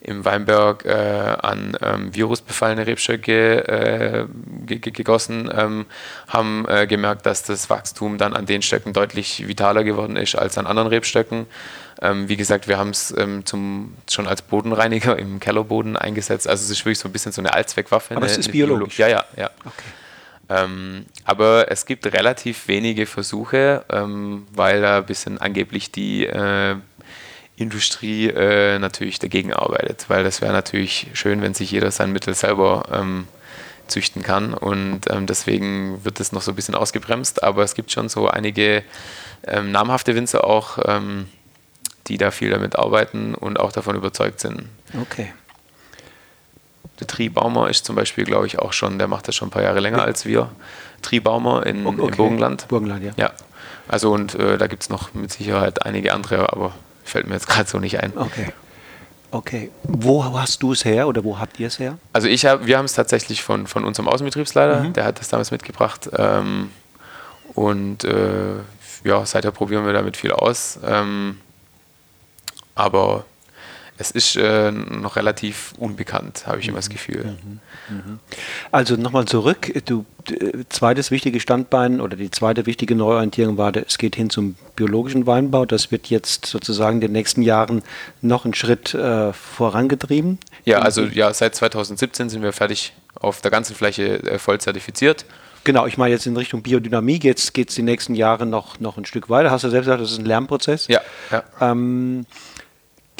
[0.04, 4.26] im Weinberg äh, an ähm, virusbefallene Rebstöcke äh,
[4.66, 5.86] gegossen, ähm,
[6.28, 10.58] haben äh, gemerkt, dass das Wachstum dann an den Stöcken deutlich vitaler geworden ist als
[10.58, 11.46] an anderen Rebstöcken.
[12.00, 16.48] Ähm, wie gesagt, wir haben es ähm, schon als Bodenreiniger im Kellerboden eingesetzt.
[16.48, 18.16] Also es ist wirklich so ein bisschen so eine Allzweckwaffe.
[18.16, 18.96] Aber es ist biologisch?
[18.96, 19.50] Biolo ja, ja, ja.
[19.64, 19.84] Okay.
[20.48, 26.76] Ähm, aber es gibt relativ wenige Versuche, ähm, weil da ein bisschen angeblich die äh,
[27.56, 32.34] Industrie äh, natürlich dagegen arbeitet, weil das wäre natürlich schön, wenn sich jeder sein Mittel
[32.34, 33.28] selber ähm,
[33.88, 37.92] züchten kann und ähm, deswegen wird das noch so ein bisschen ausgebremst, aber es gibt
[37.92, 38.82] schon so einige
[39.46, 41.28] ähm, namhafte Winzer auch, ähm,
[42.06, 44.68] die da viel damit arbeiten und auch davon überzeugt sind.
[45.00, 45.32] Okay.
[47.00, 49.62] Der Triebaumer ist zum Beispiel, glaube ich, auch schon, der macht das schon ein paar
[49.62, 50.50] Jahre länger als wir.
[51.02, 52.02] Triebaumer in, okay.
[52.06, 52.68] im Burgenland.
[52.68, 53.12] Burgenland, ja.
[53.16, 53.32] Ja.
[53.88, 56.72] Also und äh, da gibt es noch mit Sicherheit einige andere, aber
[57.12, 58.16] Fällt mir jetzt gerade so nicht ein.
[58.16, 58.54] Okay.
[59.30, 59.70] Okay.
[59.82, 61.98] Wo hast du es her oder wo habt ihr es her?
[62.14, 64.92] Also ich hab, wir haben es tatsächlich von, von unserem Außenbetriebsleiter, mhm.
[64.94, 66.08] der hat das damals mitgebracht.
[66.16, 66.70] Ähm,
[67.52, 68.60] und äh,
[69.04, 70.78] ja, seither probieren wir damit viel aus.
[70.86, 71.38] Ähm,
[72.74, 73.26] aber
[73.98, 76.92] es ist äh, noch relativ unbekannt, habe ich immer das mhm.
[76.92, 77.24] Gefühl.
[77.24, 77.60] Mhm.
[77.88, 78.18] Mhm.
[78.70, 79.72] Also nochmal zurück.
[79.84, 80.04] Du,
[80.68, 85.66] zweites wichtige Standbein oder die zweite wichtige Neuorientierung war, es geht hin zum biologischen Weinbau.
[85.66, 87.82] Das wird jetzt sozusagen in den nächsten Jahren
[88.20, 90.38] noch einen Schritt äh, vorangetrieben.
[90.64, 95.24] Ja, also ja, seit 2017 sind wir fertig auf der ganzen Fläche äh, voll zertifiziert.
[95.64, 99.04] Genau, ich meine jetzt in Richtung Biodynamie geht es die nächsten Jahre noch, noch ein
[99.04, 99.50] Stück weiter.
[99.50, 100.88] Hast du selbst gesagt, das ist ein Lernprozess.
[100.88, 101.00] Ja.
[101.30, 101.44] ja.
[101.60, 102.26] Ähm,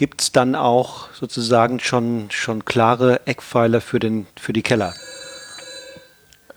[0.03, 4.95] Gibt es dann auch sozusagen schon, schon klare Eckpfeiler für, den, für die Keller?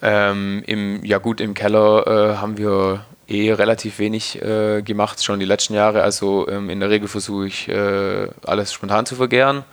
[0.02, 5.40] Ähm, im, ja gut, im Keller äh, haben wir eh relativ wenig äh, gemacht, schon
[5.40, 6.02] die letzten Jahre.
[6.02, 9.64] Also ähm, in der Regel versuche ich äh, alles spontan zu vergären.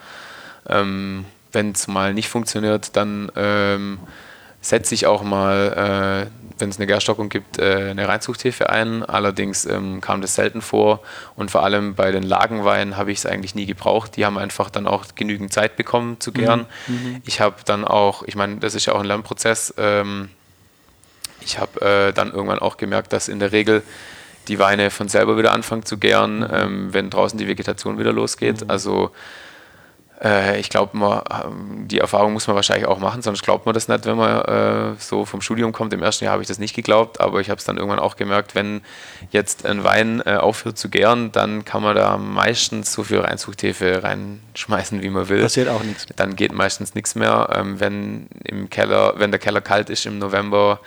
[0.69, 4.01] Ähm, Wenn es mal nicht funktioniert, dann ähm,
[4.61, 9.03] setze ich auch mal äh, wenn es eine Gärstockung gibt, äh, eine Reinzuchthefe ein.
[9.03, 11.01] Allerdings ähm, kam das selten vor
[11.37, 14.17] und vor allem bei den Lagenweinen habe ich es eigentlich nie gebraucht.
[14.17, 16.67] Die haben einfach dann auch genügend Zeit bekommen zu gären.
[16.87, 16.95] Mhm.
[16.95, 17.23] mhm.
[17.25, 19.75] Ich habe dann auch, ich meine, das ist ja auch ein Lernprozess.
[19.77, 20.31] Ähm,
[21.41, 23.83] ich habe äh, dann irgendwann auch gemerkt, dass in der Regel
[24.49, 26.49] die Weine von selber wieder anfangen zu gären, mhm.
[26.53, 28.63] ähm, wenn draußen die Vegetation wieder losgeht.
[28.63, 28.71] Mhm.
[28.71, 29.11] Also
[30.23, 31.25] Äh, ich glaube,
[31.87, 34.95] die Erfahrung muss man wahrscheinlich auch machen, sonst glaubt man das nicht, wenn man äh,
[34.99, 35.93] so vom Studium kommt.
[35.93, 38.17] Im ersten Jahr habe ich das nicht geglaubt, aber ich habe es dann irgendwann auch
[38.17, 38.83] gemerkt, wenn
[39.31, 44.03] jetzt ein Wein äh, aufhört zu gären, dann kann man da meistens so viel Reinzuchthefe
[44.03, 45.43] reinschmeißen, wie man will.
[45.43, 46.07] Passiert auch nichts.
[46.17, 47.51] Dann geht meistens nichts mehr.
[47.55, 50.81] Ähm, wenn im Keller, wenn der Keller kalt ist im November,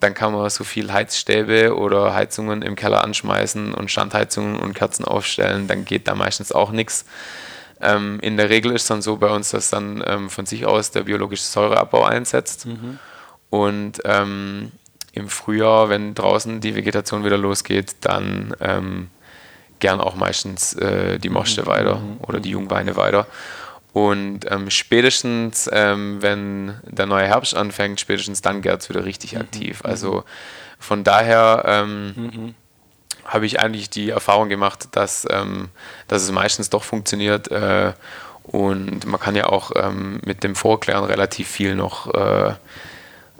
[0.00, 5.04] dann kann man so viel Heizstäbe oder Heizungen im Keller anschmeißen und Standheizungen und Kerzen
[5.04, 7.04] aufstellen, dann geht da meistens auch nichts.
[7.80, 10.66] Ähm, in der Regel ist es dann so bei uns, dass dann ähm, von sich
[10.66, 12.66] aus der biologische Säureabbau einsetzt.
[12.66, 12.98] Mhm.
[13.50, 14.72] Und ähm,
[15.12, 19.08] im Frühjahr, wenn draußen die Vegetation wieder losgeht, dann ähm,
[19.78, 21.66] gern auch meistens äh, die Moste mhm.
[21.66, 22.18] weiter mhm.
[22.22, 23.26] oder die Jungweine weiter.
[23.92, 29.34] Und ähm, spätestens, ähm, wenn der neue Herbst anfängt, spätestens dann gärt es wieder richtig
[29.34, 29.40] mhm.
[29.40, 29.80] aktiv.
[29.84, 30.24] Also
[30.78, 32.54] von daher mhm
[33.28, 35.68] habe ich eigentlich die Erfahrung gemacht, dass, ähm,
[36.08, 37.50] dass es meistens doch funktioniert.
[37.50, 37.92] Äh,
[38.42, 42.54] und man kann ja auch ähm, mit dem Vorklären relativ viel noch äh,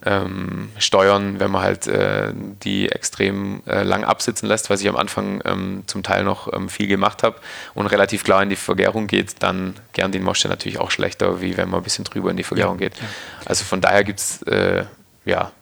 [0.04, 4.96] ähm, steuern, wenn man halt äh, die extrem äh, lang absitzen lässt, was ich am
[4.96, 7.36] Anfang ähm, zum Teil noch ähm, viel gemacht habe
[7.74, 11.56] und relativ klar in die Vergärung geht, dann gern den Moschee natürlich auch schlechter, wie
[11.56, 12.98] wenn man ein bisschen drüber in die Vergärung ja, geht.
[13.44, 14.84] Also von daher gibt es, äh,
[15.24, 15.52] ja,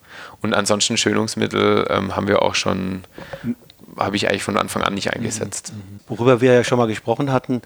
[0.43, 3.05] und ansonsten Schönungsmittel ähm, haben wir auch schon
[3.97, 5.73] habe ich eigentlich von Anfang an nicht eingesetzt.
[5.73, 5.79] Mhm.
[5.79, 6.01] Mhm.
[6.09, 7.63] Worüber wir ja schon mal gesprochen hatten,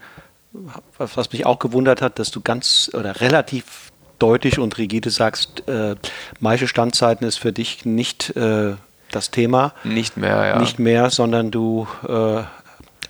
[0.97, 5.67] was, was mich auch gewundert hat, dass du ganz oder relativ deutlich und rigide sagst,
[5.67, 5.95] äh,
[6.39, 8.73] Maische Standzeiten ist für dich nicht äh,
[9.11, 9.73] das Thema.
[9.83, 10.59] Nicht mehr, ja.
[10.59, 12.43] Nicht mehr, sondern du äh,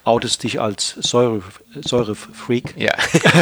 [0.04, 1.42] outest dich als Säure,
[1.80, 2.74] Säurefreak.
[2.78, 2.94] Ja.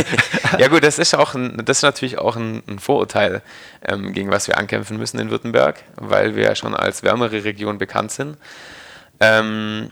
[0.57, 3.41] ja gut, das ist auch ein, das ist natürlich auch ein, ein Vorurteil,
[3.85, 7.77] ähm, gegen was wir ankämpfen müssen in Württemberg, weil wir ja schon als wärmere Region
[7.77, 8.37] bekannt sind.
[9.19, 9.91] Ähm,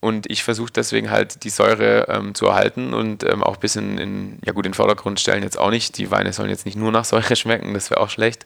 [0.00, 3.98] und ich versuche deswegen halt die Säure ähm, zu erhalten und ähm, auch ein bisschen
[3.98, 5.98] in, ja gut, den Vordergrund stellen jetzt auch nicht.
[5.98, 8.44] Die Weine sollen jetzt nicht nur nach Säure schmecken, das wäre auch schlecht.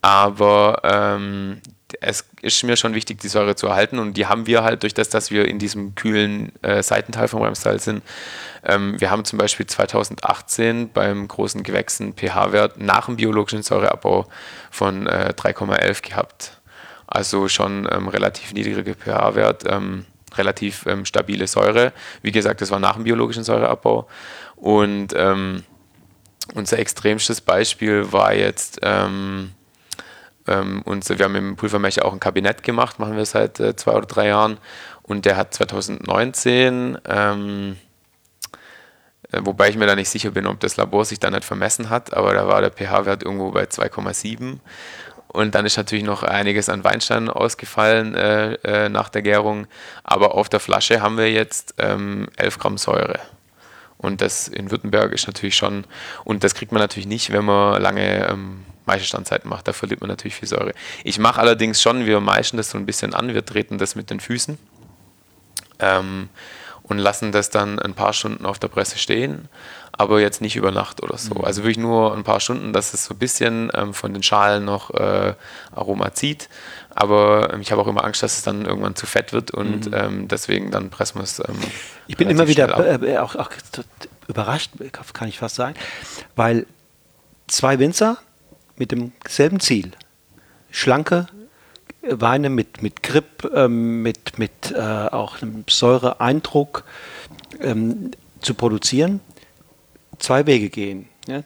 [0.00, 1.60] Aber ähm,
[2.00, 4.94] es ist mir schon wichtig, die Säure zu erhalten und die haben wir halt durch
[4.94, 8.02] das, dass wir in diesem kühlen äh, Seitenteil vom Remstal sind.
[8.64, 14.26] Ähm, wir haben zum Beispiel 2018 beim großen Gewächsen pH-Wert nach dem biologischen Säureabbau
[14.70, 16.57] von äh, 3,11 gehabt.
[17.08, 20.04] Also schon ähm, relativ niedriger pH-Wert, ähm,
[20.36, 21.92] relativ ähm, stabile Säure.
[22.20, 24.06] Wie gesagt, das war nach dem biologischen Säureabbau.
[24.56, 25.64] Und ähm,
[26.54, 29.52] unser extremstes Beispiel war jetzt, ähm,
[30.46, 33.92] ähm, unser, wir haben im Pulvermecher auch ein Kabinett gemacht, machen wir seit äh, zwei
[33.92, 34.58] oder drei Jahren.
[35.02, 36.98] Und der hat 2019
[39.30, 41.90] äh, wobei ich mir da nicht sicher bin, ob das Labor sich da nicht vermessen
[41.90, 44.58] hat, aber da war der pH-Wert irgendwo bei 2,7
[45.28, 49.66] und dann ist natürlich noch einiges an Weinsteinen ausgefallen äh, äh, nach der Gärung.
[50.02, 53.20] Aber auf der Flasche haben wir jetzt ähm, 11 Gramm Säure.
[53.98, 55.84] Und das in Württemberg ist natürlich schon,
[56.24, 59.68] und das kriegt man natürlich nicht, wenn man lange ähm, Maischestandzeiten macht.
[59.68, 60.72] Da verliert man natürlich viel Säure.
[61.04, 64.08] Ich mache allerdings schon, wir meischen das so ein bisschen an, wir treten das mit
[64.08, 64.56] den Füßen
[65.80, 66.30] ähm,
[66.84, 69.48] und lassen das dann ein paar Stunden auf der Presse stehen
[69.98, 71.34] aber jetzt nicht über Nacht oder so.
[71.34, 71.44] Mhm.
[71.44, 74.64] Also wirklich nur ein paar Stunden, dass es so ein bisschen ähm, von den Schalen
[74.64, 75.34] noch äh,
[75.74, 76.48] Aroma zieht.
[76.90, 79.86] Aber ähm, ich habe auch immer Angst, dass es dann irgendwann zu fett wird und
[79.86, 79.94] mhm.
[79.94, 81.40] ähm, deswegen dann pressen wir es.
[81.40, 81.56] Ähm,
[82.06, 83.50] ich bin immer wieder äh, äh, auch, auch,
[84.28, 84.70] überrascht,
[85.12, 85.74] kann ich fast sagen,
[86.36, 86.66] weil
[87.48, 88.18] zwei Winzer
[88.76, 89.92] mit demselben Ziel,
[90.70, 91.26] schlanke
[92.02, 96.84] Weine mit, mit Grip, ähm, mit, mit äh, auch einem Säureeindruck
[97.60, 99.20] ähm, zu produzieren,
[100.18, 101.08] zwei Wege gehen.
[101.26, 101.42] Ja?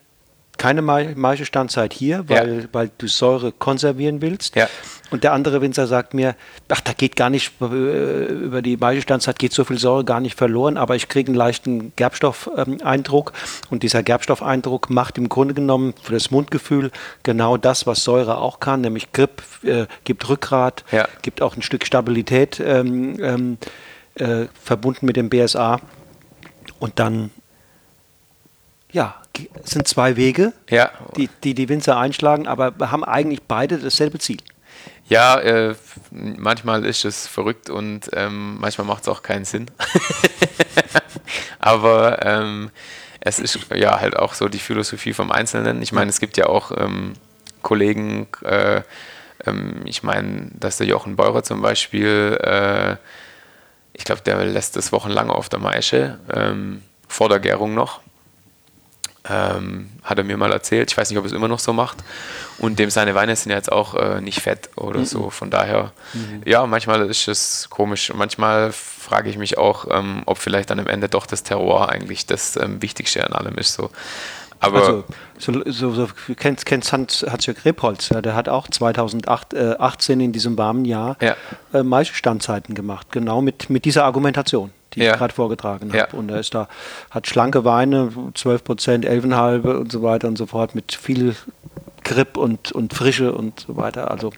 [0.59, 2.69] Keine Maische Standzeit hier, weil, ja.
[2.73, 4.55] weil du Säure konservieren willst.
[4.55, 4.69] Ja.
[5.11, 6.37] Und der andere Winzer sagt mir,
[6.69, 10.21] ach, da geht gar nicht, äh, über die Maische Standzeit geht so viel Säure gar
[10.21, 13.33] nicht verloren, aber ich kriege einen leichten Gerbstoffeindruck.
[13.71, 18.61] und dieser Gerbstoffeindruck macht im Grunde genommen für das Mundgefühl genau das, was Säure auch
[18.61, 21.09] kann, nämlich Grip, äh, gibt Rückgrat, ja.
[21.23, 23.59] gibt auch ein Stück Stabilität ähm, ähm,
[24.15, 25.81] äh, verbunden mit dem BSA.
[26.79, 27.31] Und dann
[28.93, 29.17] ja,
[29.65, 30.91] es sind zwei Wege, ja.
[31.17, 34.39] die, die die Winzer einschlagen, aber wir haben eigentlich beide dasselbe Ziel.
[35.09, 35.75] Ja, äh,
[36.11, 39.67] manchmal ist es verrückt und ähm, manchmal macht es auch keinen Sinn.
[41.59, 42.71] aber ähm,
[43.21, 45.83] es ist ja halt auch so die Philosophie vom Einzelnen.
[45.83, 47.15] Ich meine, es gibt ja auch ähm,
[47.63, 48.83] Kollegen, äh,
[49.47, 52.97] ähm, ich meine, dass der Jochen Beurer zum Beispiel, äh,
[53.93, 58.01] ich glaube, der lässt es wochenlang auf der Maische, ähm, vor der Gärung noch
[59.29, 60.91] ähm, hat er mir mal erzählt.
[60.91, 61.99] Ich weiß nicht, ob er es immer noch so macht.
[62.59, 65.05] Und dem seine Weine sind ja jetzt auch äh, nicht fett oder mhm.
[65.05, 65.31] so.
[65.31, 66.43] Von daher, mhm.
[66.45, 68.11] ja, manchmal ist es komisch.
[68.11, 71.89] Und manchmal frage ich mich auch, ähm, ob vielleicht dann am Ende doch das Terroir
[71.89, 73.75] eigentlich das ähm, Wichtigste an allem ist.
[73.75, 73.91] So.
[74.63, 75.05] Aber also,
[75.39, 80.33] so, so, so kennst, kennst Hans, Hans-Jörg Rebholz, ja, der hat auch 2018 äh, in
[80.33, 81.35] diesem warmen Jahr ja.
[81.75, 85.13] äh, Maischestandzeiten gemacht, genau mit, mit dieser Argumentation, die ja.
[85.13, 85.99] ich gerade vorgetragen habe.
[85.99, 86.09] Ja.
[86.13, 86.69] Und er ist da,
[87.11, 91.35] hat schlanke Weine, 12 Prozent, 11,5 und so weiter und so fort, mit viel
[92.05, 94.11] Grip und, und Frische und so weiter.
[94.11, 94.33] Also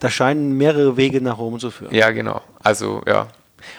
[0.00, 1.94] da scheinen mehrere Wege nach Rom zu führen.
[1.94, 2.40] Ja, genau.
[2.62, 3.28] Also ja,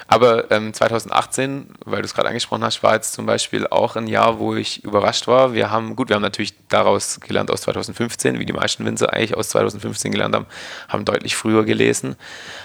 [0.08, 4.08] aber ähm, 2018, weil du es gerade angesprochen hast, war jetzt zum Beispiel auch ein
[4.08, 5.54] Jahr, wo ich überrascht war.
[5.54, 9.36] Wir haben, gut, wir haben natürlich daraus gelernt aus 2015, wie die meisten Winzer eigentlich
[9.36, 10.46] aus 2015 gelernt haben,
[10.88, 12.16] haben deutlich früher gelesen.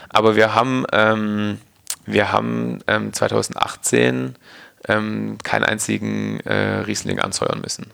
[0.08, 1.58] Aber wir haben, ähm,
[2.12, 4.36] wir haben ähm, 2018
[4.88, 7.86] ähm, keinen einzigen äh, Riesling ansäuern müssen.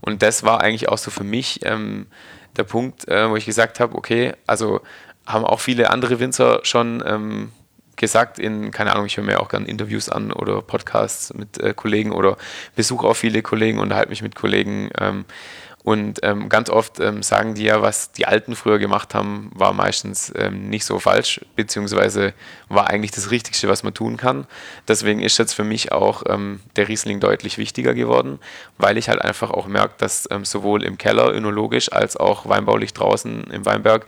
[0.00, 2.06] Und das war eigentlich auch so für mich ähm,
[2.56, 4.80] der Punkt, äh, wo ich gesagt habe, okay, also
[5.26, 7.52] haben auch viele andere Winzer schon ähm,
[7.96, 11.74] gesagt in, keine Ahnung, ich höre mir auch gerne Interviews an oder Podcasts mit äh,
[11.74, 12.38] Kollegen oder
[12.74, 14.90] besuche auch viele Kollegen, unterhalte mich mit Kollegen.
[14.98, 15.26] Ähm,
[15.82, 19.72] und ähm, ganz oft ähm, sagen die ja, was die Alten früher gemacht haben, war
[19.72, 22.34] meistens ähm, nicht so falsch, beziehungsweise
[22.68, 24.46] war eigentlich das Richtigste, was man tun kann.
[24.88, 28.40] Deswegen ist jetzt für mich auch ähm, der Riesling deutlich wichtiger geworden,
[28.76, 32.92] weil ich halt einfach auch merke, dass ähm, sowohl im Keller önologisch als auch weinbaulich
[32.92, 34.06] draußen im Weinberg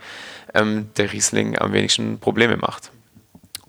[0.53, 2.91] ähm, der Riesling am wenigsten Probleme macht.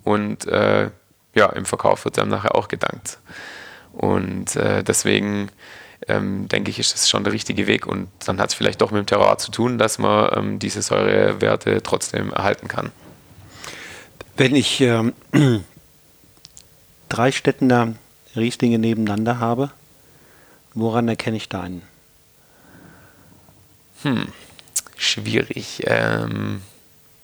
[0.03, 0.91] Und äh,
[1.33, 3.17] ja, im Verkauf wird einem nachher auch gedankt.
[3.93, 5.49] Und äh, deswegen
[6.07, 7.87] ähm, denke ich, ist das schon der richtige Weg.
[7.87, 10.81] Und dann hat es vielleicht doch mit dem Terroir zu tun, dass man ähm, diese
[10.81, 12.91] Säurewerte trotzdem erhalten kann.
[14.37, 15.13] Wenn ich ähm,
[17.09, 17.95] drei Städtener
[18.35, 19.71] Rieslinge nebeneinander habe,
[20.73, 21.83] woran erkenne ich da einen?
[24.03, 24.27] Hm,
[24.97, 25.83] schwierig.
[25.85, 26.61] Ähm,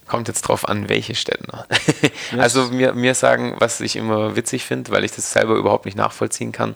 [0.08, 1.66] kommt jetzt drauf an, welche Städte.
[2.38, 5.98] also mir, mir sagen, was ich immer witzig finde, weil ich das selber überhaupt nicht
[5.98, 6.76] nachvollziehen kann.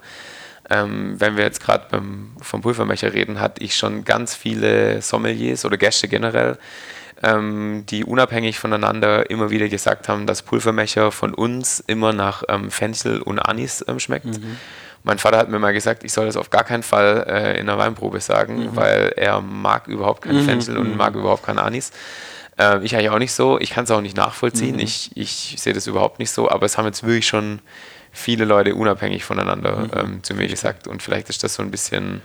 [0.69, 2.01] Ähm, wenn wir jetzt gerade
[2.41, 6.57] vom Pulvermecher reden, hatte ich schon ganz viele Sommeliers oder Gäste generell,
[7.23, 12.71] ähm, die unabhängig voneinander immer wieder gesagt haben, dass Pulvermecher von uns immer nach ähm,
[12.71, 14.25] Fenchel und Anis ähm, schmeckt.
[14.25, 14.57] Mhm.
[15.03, 17.67] Mein Vater hat mir mal gesagt, ich soll das auf gar keinen Fall äh, in
[17.67, 18.75] der Weinprobe sagen, mhm.
[18.75, 20.45] weil er mag überhaupt kein mhm.
[20.45, 20.97] Fenchel und mhm.
[20.97, 21.91] mag überhaupt kein Anis.
[22.57, 23.59] Äh, ich eigentlich auch nicht so.
[23.59, 24.75] Ich kann es auch nicht nachvollziehen.
[24.75, 24.81] Mhm.
[24.81, 26.49] Ich, ich sehe das überhaupt nicht so.
[26.49, 27.59] Aber es haben jetzt wirklich schon
[28.15, 29.91] viele Leute unabhängig voneinander mhm.
[29.93, 30.87] ähm, zu mir gesagt.
[30.87, 32.21] Und vielleicht ist das so ein bisschen.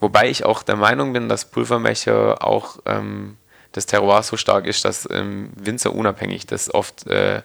[0.00, 3.36] Wobei ich auch der Meinung bin, dass Pulvermecher auch ähm,
[3.72, 7.42] das Terroir so stark ist, dass ähm, Winzer unabhängig das oft äh,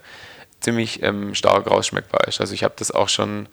[0.60, 2.42] ziemlich ähm, stark rausschmeckbar ist.
[2.42, 3.48] Also ich habe das auch schon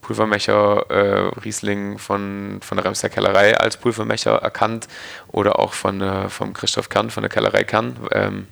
[0.00, 4.88] Pulvermecher äh, Riesling von, von der Remster Kellerei als Pulvermecher erkannt
[5.28, 7.96] oder auch von, äh, vom Christoph Kern von der Kellerei Kern.
[8.12, 8.46] Ähm,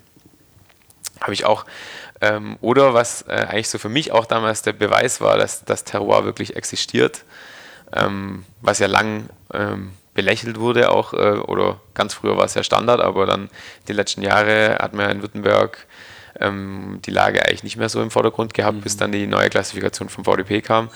[1.21, 1.65] Habe ich auch.
[2.23, 5.83] Ähm, oder was äh, eigentlich so für mich auch damals der Beweis war, dass das
[5.83, 7.25] Terroir wirklich existiert,
[7.93, 12.63] ähm, was ja lang ähm, belächelt wurde auch, äh, oder ganz früher war es ja
[12.63, 13.51] Standard, aber dann
[13.89, 15.87] die letzten Jahre hat man in Württemberg
[16.39, 18.83] ähm, die Lage eigentlich nicht mehr so im Vordergrund gehabt, mhm.
[18.83, 20.91] bis dann die neue Klassifikation vom VDP kam.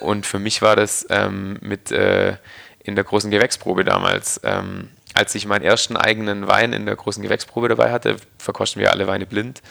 [0.00, 2.36] Und für mich war das ähm, mit äh,
[2.82, 7.22] in der großen Gewächsprobe damals, ähm, als ich meinen ersten eigenen Wein in der großen
[7.22, 9.62] Gewächsprobe dabei hatte, verkosten wir alle Weine blind.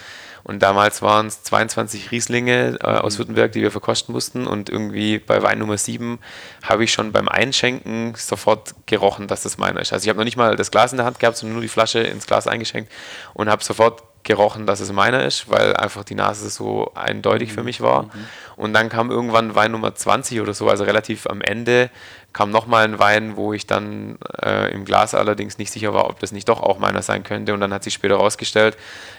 [0.43, 3.19] Und damals waren es 22 Rieslinge äh, aus mhm.
[3.19, 4.45] Württemberg, die wir verkosten mussten.
[4.45, 6.19] Und irgendwie bei Wein Nummer 7
[6.63, 9.91] habe ich schon beim Einschenken sofort gerochen, dass das meiner ist.
[9.91, 11.67] Also ich habe noch nicht mal das Glas in der Hand gehabt, sondern nur die
[11.67, 12.91] Flasche ins Glas eingeschenkt
[13.33, 17.61] und habe sofort gerochen, dass es meiner ist, weil einfach die Nase so eindeutig für
[17.61, 17.65] mhm.
[17.65, 18.03] mich war.
[18.03, 18.09] Mhm.
[18.55, 21.89] Und dann kam irgendwann Wein Nummer 20 oder so, also relativ am Ende,
[22.35, 26.19] kam nochmal ein Wein, wo ich dann äh, im Glas allerdings nicht sicher war, ob
[26.19, 27.53] das nicht doch auch meiner sein könnte.
[27.53, 28.75] Und dann hat sich später herausgestellt,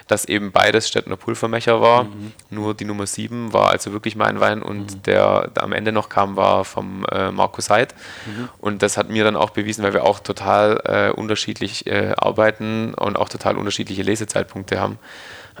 [0.07, 2.03] dass eben beides Städtner Pulvermecher war.
[2.03, 2.31] Mhm.
[2.51, 5.03] Nur die Nummer 7 war also wirklich mein Wein und mhm.
[5.03, 7.95] der, der am Ende noch kam, war vom äh, Markus Heid.
[8.27, 8.49] Mhm.
[8.59, 12.93] Und das hat mir dann auch bewiesen, weil wir auch total äh, unterschiedlich äh, arbeiten
[12.93, 14.99] und auch total unterschiedliche Lesezeitpunkte haben.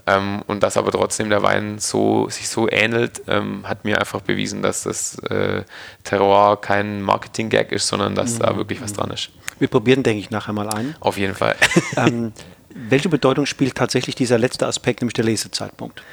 [0.05, 4.21] Ähm, und dass aber trotzdem der Wein so, sich so ähnelt, ähm, hat mir einfach
[4.21, 5.63] bewiesen, dass das äh,
[6.03, 8.39] Terroir kein Marketing-Gag ist, sondern dass mhm.
[8.39, 9.29] da wirklich was dran ist.
[9.59, 10.95] Wir probieren, denke ich, nachher mal ein.
[10.99, 11.55] Auf jeden Fall.
[11.97, 12.31] ähm,
[12.69, 16.03] welche Bedeutung spielt tatsächlich dieser letzte Aspekt, nämlich der Lesezeitpunkt?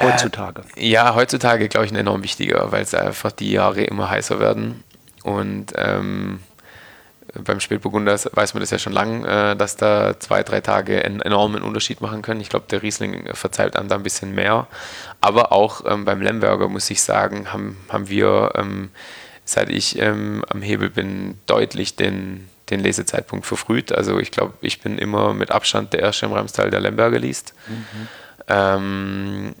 [0.00, 0.62] Heutzutage.
[0.76, 4.84] Äh, ja, heutzutage glaube ich enorm wichtiger, weil es einfach die Jahre immer heißer werden.
[5.22, 6.40] Und ähm,
[7.34, 11.20] beim Spätburgunder weiß man das ja schon lange, äh, dass da zwei, drei Tage einen
[11.20, 12.40] enormen Unterschied machen können.
[12.40, 14.66] Ich glaube, der Riesling verzeiht einem da ein bisschen mehr.
[15.20, 18.90] Aber auch ähm, beim Lemberger, muss ich sagen, haben, haben wir, ähm,
[19.44, 23.92] seit ich ähm, am Hebel bin, deutlich den, den Lesezeitpunkt verfrüht.
[23.92, 27.54] Also ich glaube, ich bin immer mit Abstand der Erste im Ramstal, der Lemberger liest.
[27.68, 28.08] Mhm.
[28.48, 29.54] Ähm,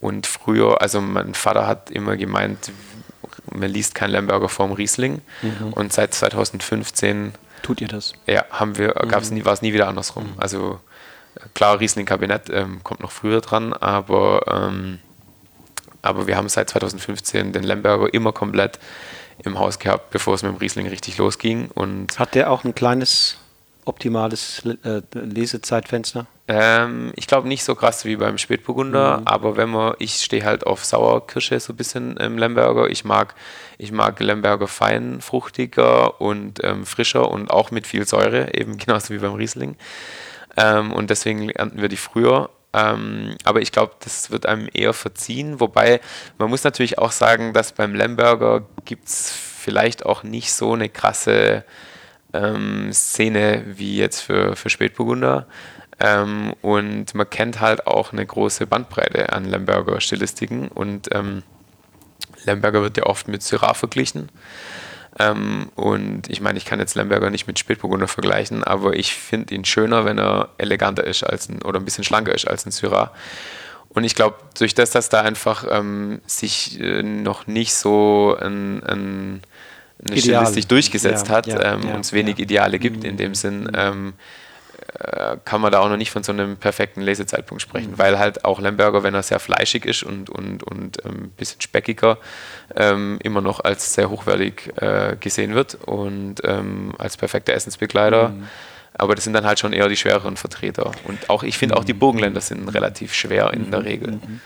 [0.00, 2.72] und früher, also mein Vater hat immer gemeint,
[3.54, 5.20] man liest kein Lemberger vorm Riesling.
[5.42, 5.72] Mhm.
[5.72, 7.32] Und seit 2015
[7.62, 8.14] tut ihr das?
[8.26, 9.38] Ja, haben wir, gab's mhm.
[9.38, 10.24] nie, war es nie wieder andersrum.
[10.24, 10.34] Mhm.
[10.38, 10.80] Also
[11.54, 14.98] klar, Riesling-Kabinett ähm, kommt noch früher dran, aber, ähm,
[16.02, 18.78] aber wir haben seit 2015 den Lemberger immer komplett
[19.44, 21.68] im Haus gehabt, bevor es mit dem Riesling richtig losging.
[21.74, 23.38] Und Hat der auch ein kleines
[23.84, 26.26] optimales äh, Lesezeitfenster?
[26.48, 29.26] Ähm, ich glaube nicht so krass wie beim Spätburgunder, mhm.
[29.26, 32.90] aber wenn man, ich stehe halt auf Sauerkirsche so ein bisschen im Lemberger.
[32.90, 33.34] Ich mag,
[33.78, 39.14] ich mag Lemberger fein, fruchtiger und ähm, frischer und auch mit viel Säure, eben genauso
[39.14, 39.76] wie beim Riesling.
[40.56, 42.50] Ähm, und deswegen ernten wir die früher.
[42.74, 45.60] Ähm, aber ich glaube, das wird einem eher verziehen.
[45.60, 46.00] Wobei,
[46.38, 50.88] man muss natürlich auch sagen, dass beim Lemberger gibt es vielleicht auch nicht so eine
[50.88, 51.64] krasse
[52.32, 55.46] ähm, Szene wie jetzt für, für Spätburgunder.
[56.00, 61.42] Ähm, und man kennt halt auch eine große Bandbreite an Lemberger Stilistiken und ähm,
[62.44, 64.30] Lemberger wird ja oft mit Syrah verglichen.
[65.18, 69.54] Ähm, und ich meine, ich kann jetzt Lemberger nicht mit Spätburgunder vergleichen, aber ich finde
[69.54, 72.72] ihn schöner, wenn er eleganter ist als ein, oder ein bisschen schlanker ist als ein
[72.72, 73.12] Syrah.
[73.90, 78.82] Und ich glaube, durch das, dass da einfach ähm, sich äh, noch nicht so ein,
[78.84, 79.42] ein
[80.04, 80.44] eine Ideal.
[80.46, 83.34] Stilistik durchgesetzt ja, hat ja, ähm, ja, und es wenig Ideale gibt in dem mhm.
[83.34, 84.12] Sinn, ähm, äh,
[85.44, 87.98] kann man da auch noch nicht von so einem perfekten Lesezeitpunkt sprechen, mhm.
[87.98, 91.60] weil halt auch Lemberger, wenn er sehr fleischig ist und ein und, und, ähm, bisschen
[91.60, 92.18] speckiger,
[92.76, 98.30] ähm, immer noch als sehr hochwertig äh, gesehen wird und ähm, als perfekter Essensbegleiter.
[98.30, 98.48] Mhm.
[98.94, 100.92] Aber das sind dann halt schon eher die schwereren Vertreter.
[101.04, 101.98] Und auch ich finde auch die mhm.
[101.98, 103.86] Burgenländer sind relativ schwer in der mhm.
[103.86, 104.12] Regel.
[104.12, 104.40] Mhm.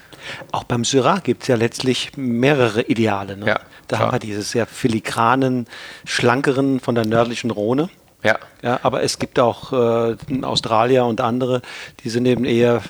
[0.53, 3.37] Auch beim Syrah gibt es ja letztlich mehrere Ideale.
[3.37, 3.47] Ne?
[3.47, 4.01] Ja, da klar.
[4.01, 5.67] haben wir diese sehr filigranen,
[6.05, 7.89] schlankeren von der nördlichen Rhone.
[8.23, 8.39] Ja.
[8.63, 11.63] ja aber es gibt auch äh, Australier und andere,
[12.03, 12.83] die sind eben eher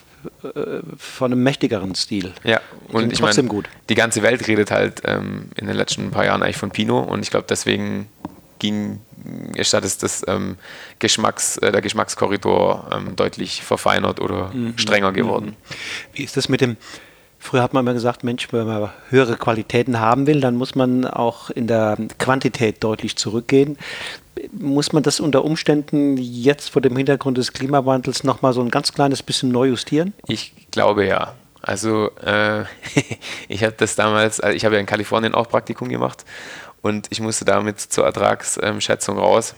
[0.43, 2.33] äh, von einem mächtigeren Stil.
[2.45, 3.69] Ja, und ich trotzdem mein, gut.
[3.89, 7.23] Die ganze Welt redet halt ähm, in den letzten paar Jahren eigentlich von Pinot und
[7.23, 8.09] ich glaube, deswegen
[8.59, 9.01] ging
[9.55, 10.57] ist das, das ähm,
[10.99, 14.79] Geschmacks, äh, der Geschmackskorridor ähm, deutlich verfeinert oder mhm.
[14.79, 15.47] strenger geworden.
[15.47, 15.75] Mhm.
[16.15, 16.77] Wie ist das mit dem
[17.47, 21.05] Früher hat man immer gesagt, Mensch, wenn man höhere Qualitäten haben will, dann muss man
[21.05, 23.79] auch in der Quantität deutlich zurückgehen.
[24.51, 28.93] Muss man das unter Umständen jetzt vor dem Hintergrund des Klimawandels nochmal so ein ganz
[28.93, 30.13] kleines bisschen neu justieren?
[30.27, 31.35] Ich glaube ja.
[31.63, 32.65] Also äh,
[33.49, 36.25] ich habe das damals, also ich habe ja in Kalifornien auch Praktikum gemacht
[36.83, 39.55] und ich musste damit zur Ertragsschätzung raus.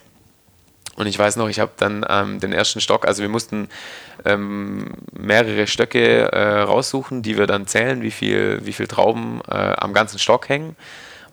[0.98, 3.68] Und ich weiß noch, ich habe dann ähm, den ersten Stock, also wir mussten
[4.24, 9.54] ähm, mehrere Stöcke äh, raussuchen, die wir dann zählen, wie viel, wie viel Trauben äh,
[9.54, 10.74] am ganzen Stock hängen.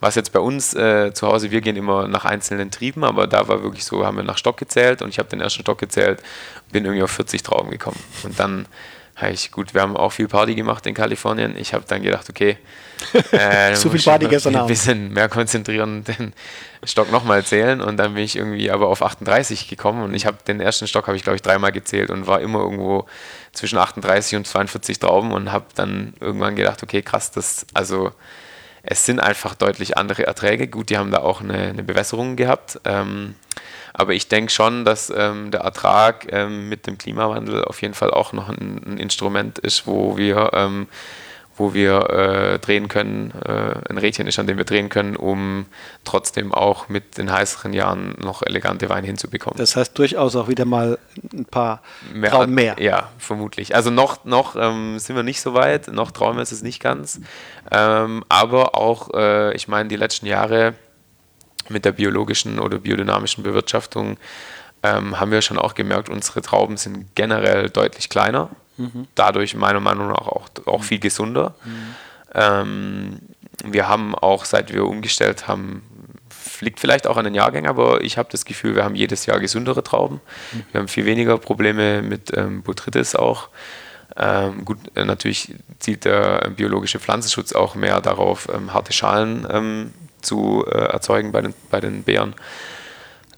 [0.01, 3.47] Was jetzt bei uns äh, zu Hause, wir gehen immer nach einzelnen Trieben, aber da
[3.47, 6.21] war wirklich so, haben wir nach Stock gezählt und ich habe den ersten Stock gezählt,
[6.71, 7.99] bin irgendwie auf 40 Trauben gekommen.
[8.23, 8.67] Und dann
[9.31, 11.55] ich, gut, wir haben auch viel Party gemacht in Kalifornien.
[11.57, 12.57] Ich habe dann gedacht, okay,
[13.31, 14.65] äh, so viel Party gestern Abend.
[14.65, 16.33] Ein bisschen mehr konzentrieren, den
[16.83, 20.37] Stock nochmal zählen und dann bin ich irgendwie aber auf 38 gekommen und ich habe
[20.47, 23.05] den ersten Stock habe ich glaube ich dreimal gezählt und war immer irgendwo
[23.53, 28.11] zwischen 38 und 42 Trauben und habe dann irgendwann gedacht, okay, krass, das also
[28.87, 30.67] es sind einfach deutlich andere Erträge.
[30.67, 32.79] Gut, die haben da auch eine, eine Bewässerung gehabt.
[32.85, 33.35] Ähm,
[33.93, 38.11] aber ich denke schon, dass ähm, der Ertrag ähm, mit dem Klimawandel auf jeden Fall
[38.11, 40.87] auch noch ein, ein Instrument ist, wo wir ähm,
[41.57, 45.65] wo wir äh, drehen können, äh, ein Rädchen ist, an dem wir drehen können, um
[46.03, 49.57] trotzdem auch mit den heißeren Jahren noch elegante Weine hinzubekommen.
[49.57, 50.97] Das heißt durchaus auch wieder mal
[51.33, 51.81] ein paar
[52.13, 52.75] mehr, Trauben mehr.
[52.79, 53.73] Ja, vermutlich.
[53.73, 57.21] Also noch, noch ähm, sind wir nicht so weit, noch träumen wir es nicht ganz.
[57.71, 60.73] Ähm, aber auch, äh, ich meine, die letzten Jahre
[61.69, 64.17] mit der biologischen oder biodynamischen Bewirtschaftung
[64.83, 69.07] ähm, haben wir schon auch gemerkt, unsere Trauben sind generell deutlich kleiner Mhm.
[69.15, 71.55] Dadurch meiner Meinung nach auch, auch viel gesunder.
[71.63, 71.95] Mhm.
[72.33, 73.19] Ähm,
[73.63, 75.81] wir haben auch, seit wir umgestellt haben,
[76.59, 79.39] liegt vielleicht auch an den Jahrgängen, aber ich habe das Gefühl, wir haben jedes Jahr
[79.39, 80.21] gesündere Trauben.
[80.51, 80.65] Mhm.
[80.71, 83.49] Wir haben viel weniger Probleme mit ähm, Botrytis auch.
[84.17, 89.93] Ähm, gut, äh, natürlich zielt der biologische Pflanzenschutz auch mehr darauf, ähm, harte Schalen ähm,
[90.21, 92.35] zu äh, erzeugen bei den, bei den Beeren.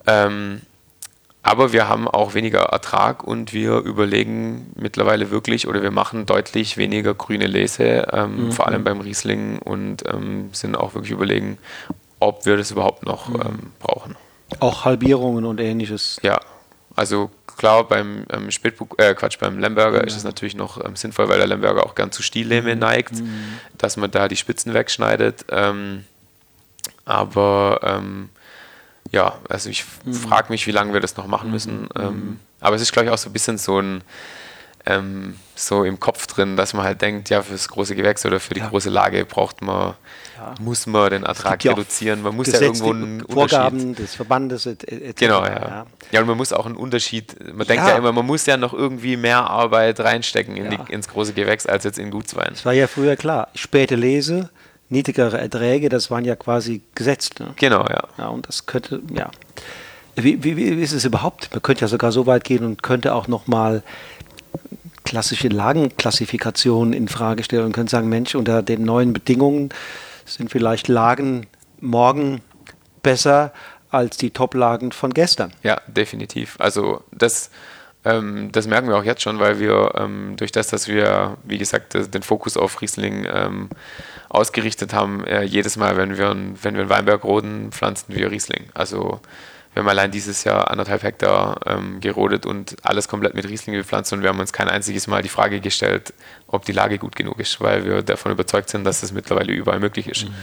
[0.05, 0.61] Ähm,
[1.43, 6.77] aber wir haben auch weniger Ertrag und wir überlegen mittlerweile wirklich oder wir machen deutlich
[6.77, 8.51] weniger grüne Lese, ähm, mhm.
[8.51, 11.57] vor allem beim Riesling und ähm, sind auch wirklich überlegen,
[12.19, 13.41] ob wir das überhaupt noch mhm.
[13.41, 14.15] ähm, brauchen.
[14.59, 16.19] Auch Halbierungen und ähnliches.
[16.21, 16.39] Ja,
[16.95, 20.03] also klar, beim ähm, Spätburg, äh, Quatsch, beim Lemberger ja.
[20.03, 22.79] ist es natürlich noch ähm, sinnvoll, weil der Lemberger auch gern zu Stillehme mhm.
[22.79, 23.59] neigt, mhm.
[23.77, 25.45] dass man da die Spitzen wegschneidet.
[25.49, 26.05] Ähm,
[27.05, 28.29] aber ähm,
[29.11, 30.13] ja, also ich mhm.
[30.13, 31.83] frage mich, wie lange wir das noch machen müssen.
[31.83, 31.89] Mhm.
[31.95, 34.01] Ähm, aber es ist, glaube ich, auch so ein bisschen so ein,
[34.85, 38.53] ähm, so im Kopf drin, dass man halt denkt, ja, fürs große Gewächs oder für
[38.53, 38.69] die ja.
[38.69, 39.95] große Lage braucht man,
[40.37, 40.55] ja.
[40.59, 42.21] muss man den Ertrag reduzieren.
[42.21, 43.99] Man muss ja irgendwo einen Vorgaben Unterschied.
[43.99, 45.15] des Verbandes etc.
[45.17, 45.51] Genau, ja.
[45.51, 45.85] ja.
[46.11, 46.21] ja.
[46.21, 49.17] und man muss auch einen Unterschied, man denkt ja immer, man muss ja noch irgendwie
[49.17, 52.49] mehr Arbeit reinstecken in die, ins große Gewächs als jetzt in Gutswein.
[52.51, 53.49] Das war ja früher klar.
[53.55, 54.49] Späte Lese,
[54.89, 57.39] niedrigere Erträge, das waren ja quasi gesetzt.
[57.39, 57.53] Ne?
[57.57, 58.03] Genau, ja.
[58.17, 59.29] Ja, und das könnte, ja.
[60.15, 61.49] Wie, wie, wie ist es überhaupt?
[61.51, 63.83] Man könnte ja sogar so weit gehen und könnte auch nochmal
[65.03, 69.69] klassische Lagenklassifikationen in Frage stellen und könnte sagen, Mensch, unter den neuen Bedingungen
[70.25, 71.47] sind vielleicht Lagen
[71.79, 72.41] morgen
[73.03, 73.53] besser
[73.89, 75.53] als die Top-Lagen von gestern.
[75.63, 76.55] Ja, definitiv.
[76.59, 77.51] Also das,
[78.07, 81.57] ähm, das merken wir auch jetzt schon, weil wir ähm, durch das, dass wir, wie
[81.57, 83.69] gesagt, den Fokus auf Riesling ähm,
[84.29, 88.65] ausgerichtet haben, äh, jedes Mal, wenn wir, wenn wir einen Weinberg roden, pflanzen wir Riesling.
[88.73, 89.19] Also
[89.73, 94.11] wir haben allein dieses Jahr anderthalb Hektar ähm, gerodet und alles komplett mit Riesling gepflanzt
[94.11, 96.13] und wir haben uns kein einziges Mal die Frage gestellt,
[96.47, 99.79] ob die Lage gut genug ist, weil wir davon überzeugt sind, dass das mittlerweile überall
[99.79, 100.25] möglich ist.
[100.25, 100.33] Mhm.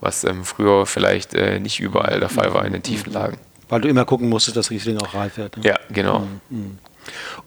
[0.00, 3.38] Was ähm, früher vielleicht äh, nicht überall der Fall war in den tiefen Lagen.
[3.68, 5.56] Weil du immer gucken musstest, dass Riesling auch reif wird.
[5.56, 5.64] Ne?
[5.64, 6.26] Ja, genau.
[6.50, 6.78] Mhm.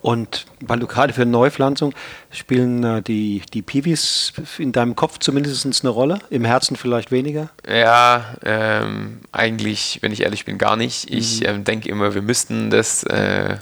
[0.02, 1.94] Und weil du gerade für Neupflanzung
[2.32, 7.50] spielen äh, die, die Piwis in deinem Kopf zumindest eine Rolle, im Herzen vielleicht weniger?
[7.68, 11.12] Ja, ähm, eigentlich, wenn ich ehrlich bin, gar nicht.
[11.12, 11.46] Ich mhm.
[11.48, 13.58] ähm, denke immer, wir müssten das äh,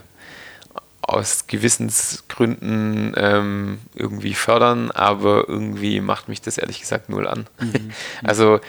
[1.08, 7.46] aus Gewissensgründen ähm, irgendwie fördern, aber irgendwie macht mich das ehrlich gesagt null an.
[7.58, 7.90] Mhm.
[8.24, 8.60] also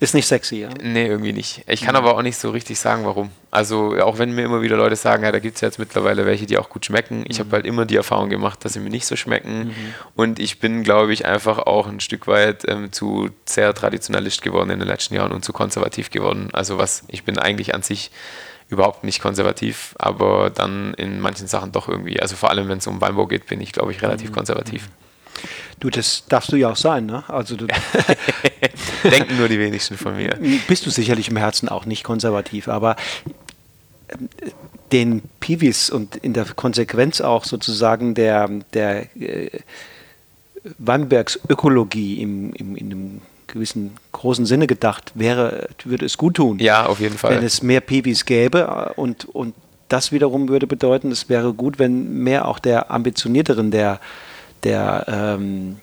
[0.00, 0.70] ist nicht sexy, ja?
[0.82, 1.62] Nee, irgendwie nicht.
[1.66, 1.98] Ich kann mhm.
[1.98, 3.30] aber auch nicht so richtig sagen, warum.
[3.50, 6.46] Also, auch wenn mir immer wieder Leute sagen, ja, da gibt es jetzt mittlerweile welche,
[6.46, 7.24] die auch gut schmecken.
[7.28, 7.44] Ich mhm.
[7.44, 9.68] habe halt immer die Erfahrung gemacht, dass sie mir nicht so schmecken.
[9.68, 9.74] Mhm.
[10.16, 14.70] Und ich bin, glaube ich, einfach auch ein Stück weit ähm, zu sehr traditionalistisch geworden
[14.70, 16.48] in den letzten Jahren und zu konservativ geworden.
[16.52, 18.10] Also, was ich bin eigentlich an sich
[18.68, 22.20] überhaupt nicht konservativ, aber dann in manchen Sachen doch irgendwie.
[22.20, 24.34] Also, vor allem, wenn es um Weinbau geht, bin ich, glaube ich, relativ mhm.
[24.34, 24.88] konservativ.
[25.80, 27.24] Du, das darfst du ja auch sein, ne?
[27.28, 27.56] Also
[29.04, 30.38] Denken nur die wenigsten von mir.
[30.68, 32.96] Bist du sicherlich im Herzen auch nicht konservativ, aber
[34.08, 34.28] ähm,
[34.92, 39.50] den Piwis und in der Konsequenz auch sozusagen der, der äh,
[40.78, 46.58] Weinbergs Ökologie im, im, in einem gewissen großen Sinne gedacht, wäre, würde es gut tun.
[46.58, 47.36] Ja, auf jeden Fall.
[47.36, 49.54] Wenn es mehr Piwis gäbe und, und
[49.88, 54.00] das wiederum würde bedeuten, es wäre gut, wenn mehr auch der ambitionierteren, der
[54.64, 55.78] der, ähm,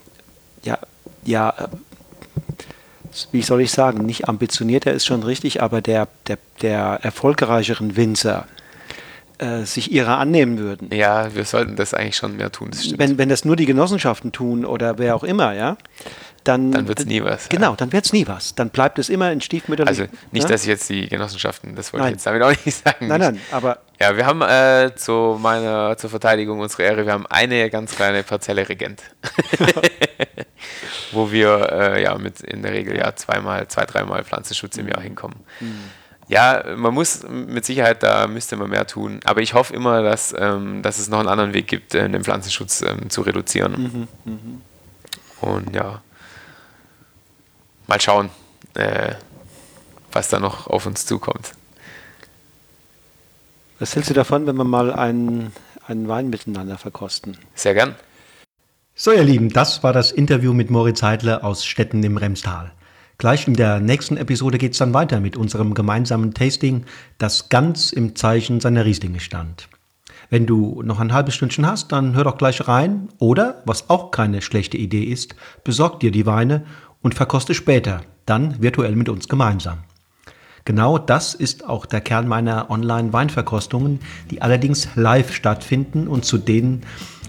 [0.63, 0.77] ja,
[1.23, 1.53] ja,
[3.31, 8.47] wie soll ich sagen, nicht ambitionierter ist schon richtig, aber der, der, der erfolgreicheren Winzer
[9.37, 10.89] äh, sich ihrer annehmen würden.
[10.93, 14.31] Ja, wir sollten das eigentlich schon mehr tun, das Wenn, wenn das nur die Genossenschaften
[14.31, 15.77] tun oder wer auch immer, ja,
[16.43, 17.49] dann, dann wird es nie was.
[17.49, 17.75] Genau, ja.
[17.75, 18.55] dann wird es nie was.
[18.55, 19.89] Dann bleibt es immer in stiefmütterlich.
[19.89, 20.49] Also nicht, ne?
[20.49, 22.13] dass ich jetzt die Genossenschaften, das wollte nein.
[22.13, 23.07] ich jetzt damit auch nicht sagen.
[23.07, 23.79] Nein, nein, aber.
[24.01, 28.23] Ja, wir haben äh, zu meiner, zur Verteidigung unserer Ehre, wir haben eine ganz kleine
[28.23, 29.03] Parzelle Regent.
[31.11, 35.01] wo wir äh, ja mit in der Regel ja zweimal, zwei, dreimal Pflanzenschutz im Jahr
[35.01, 35.37] hinkommen.
[35.59, 35.83] Mhm.
[36.27, 39.19] Ja, man muss mit Sicherheit, da müsste man mehr tun.
[39.23, 42.23] Aber ich hoffe immer, dass, ähm, dass es noch einen anderen Weg gibt, äh, den
[42.23, 44.07] Pflanzenschutz ähm, zu reduzieren.
[44.25, 45.47] Mhm, mh.
[45.47, 46.01] Und ja,
[47.85, 48.31] mal schauen,
[48.73, 49.13] äh,
[50.11, 51.51] was da noch auf uns zukommt.
[53.81, 55.51] Was hältst du davon, wenn wir mal einen,
[55.87, 57.35] einen Wein miteinander verkosten?
[57.55, 57.95] Sehr gern.
[58.93, 62.73] So, ihr Lieben, das war das Interview mit Moritz Heidler aus Stetten im Remstal.
[63.17, 66.85] Gleich in der nächsten Episode geht es dann weiter mit unserem gemeinsamen Tasting,
[67.17, 69.67] das ganz im Zeichen seiner Rieslinge stand.
[70.29, 73.09] Wenn du noch ein halbes Stündchen hast, dann hör doch gleich rein.
[73.17, 76.65] Oder, was auch keine schlechte Idee ist, besorg dir die Weine
[77.01, 79.79] und verkoste später, dann virtuell mit uns gemeinsam.
[80.65, 83.99] Genau das ist auch der Kern meiner Online-Weinverkostungen,
[84.29, 86.83] die allerdings live stattfinden und zu denen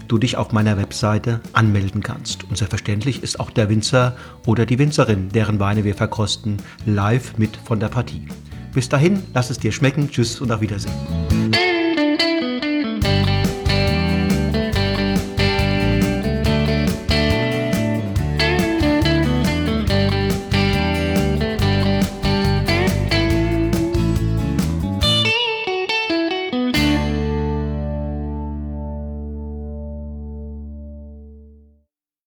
[0.07, 2.43] du dich auf meiner Webseite anmelden kannst.
[2.43, 4.15] Und selbstverständlich ist auch der Winzer
[4.45, 8.27] oder die Winzerin, deren Weine wir verkosten, live mit von der Partie.
[8.73, 10.09] Bis dahin, lass es dir schmecken.
[10.09, 10.93] Tschüss und auf Wiedersehen.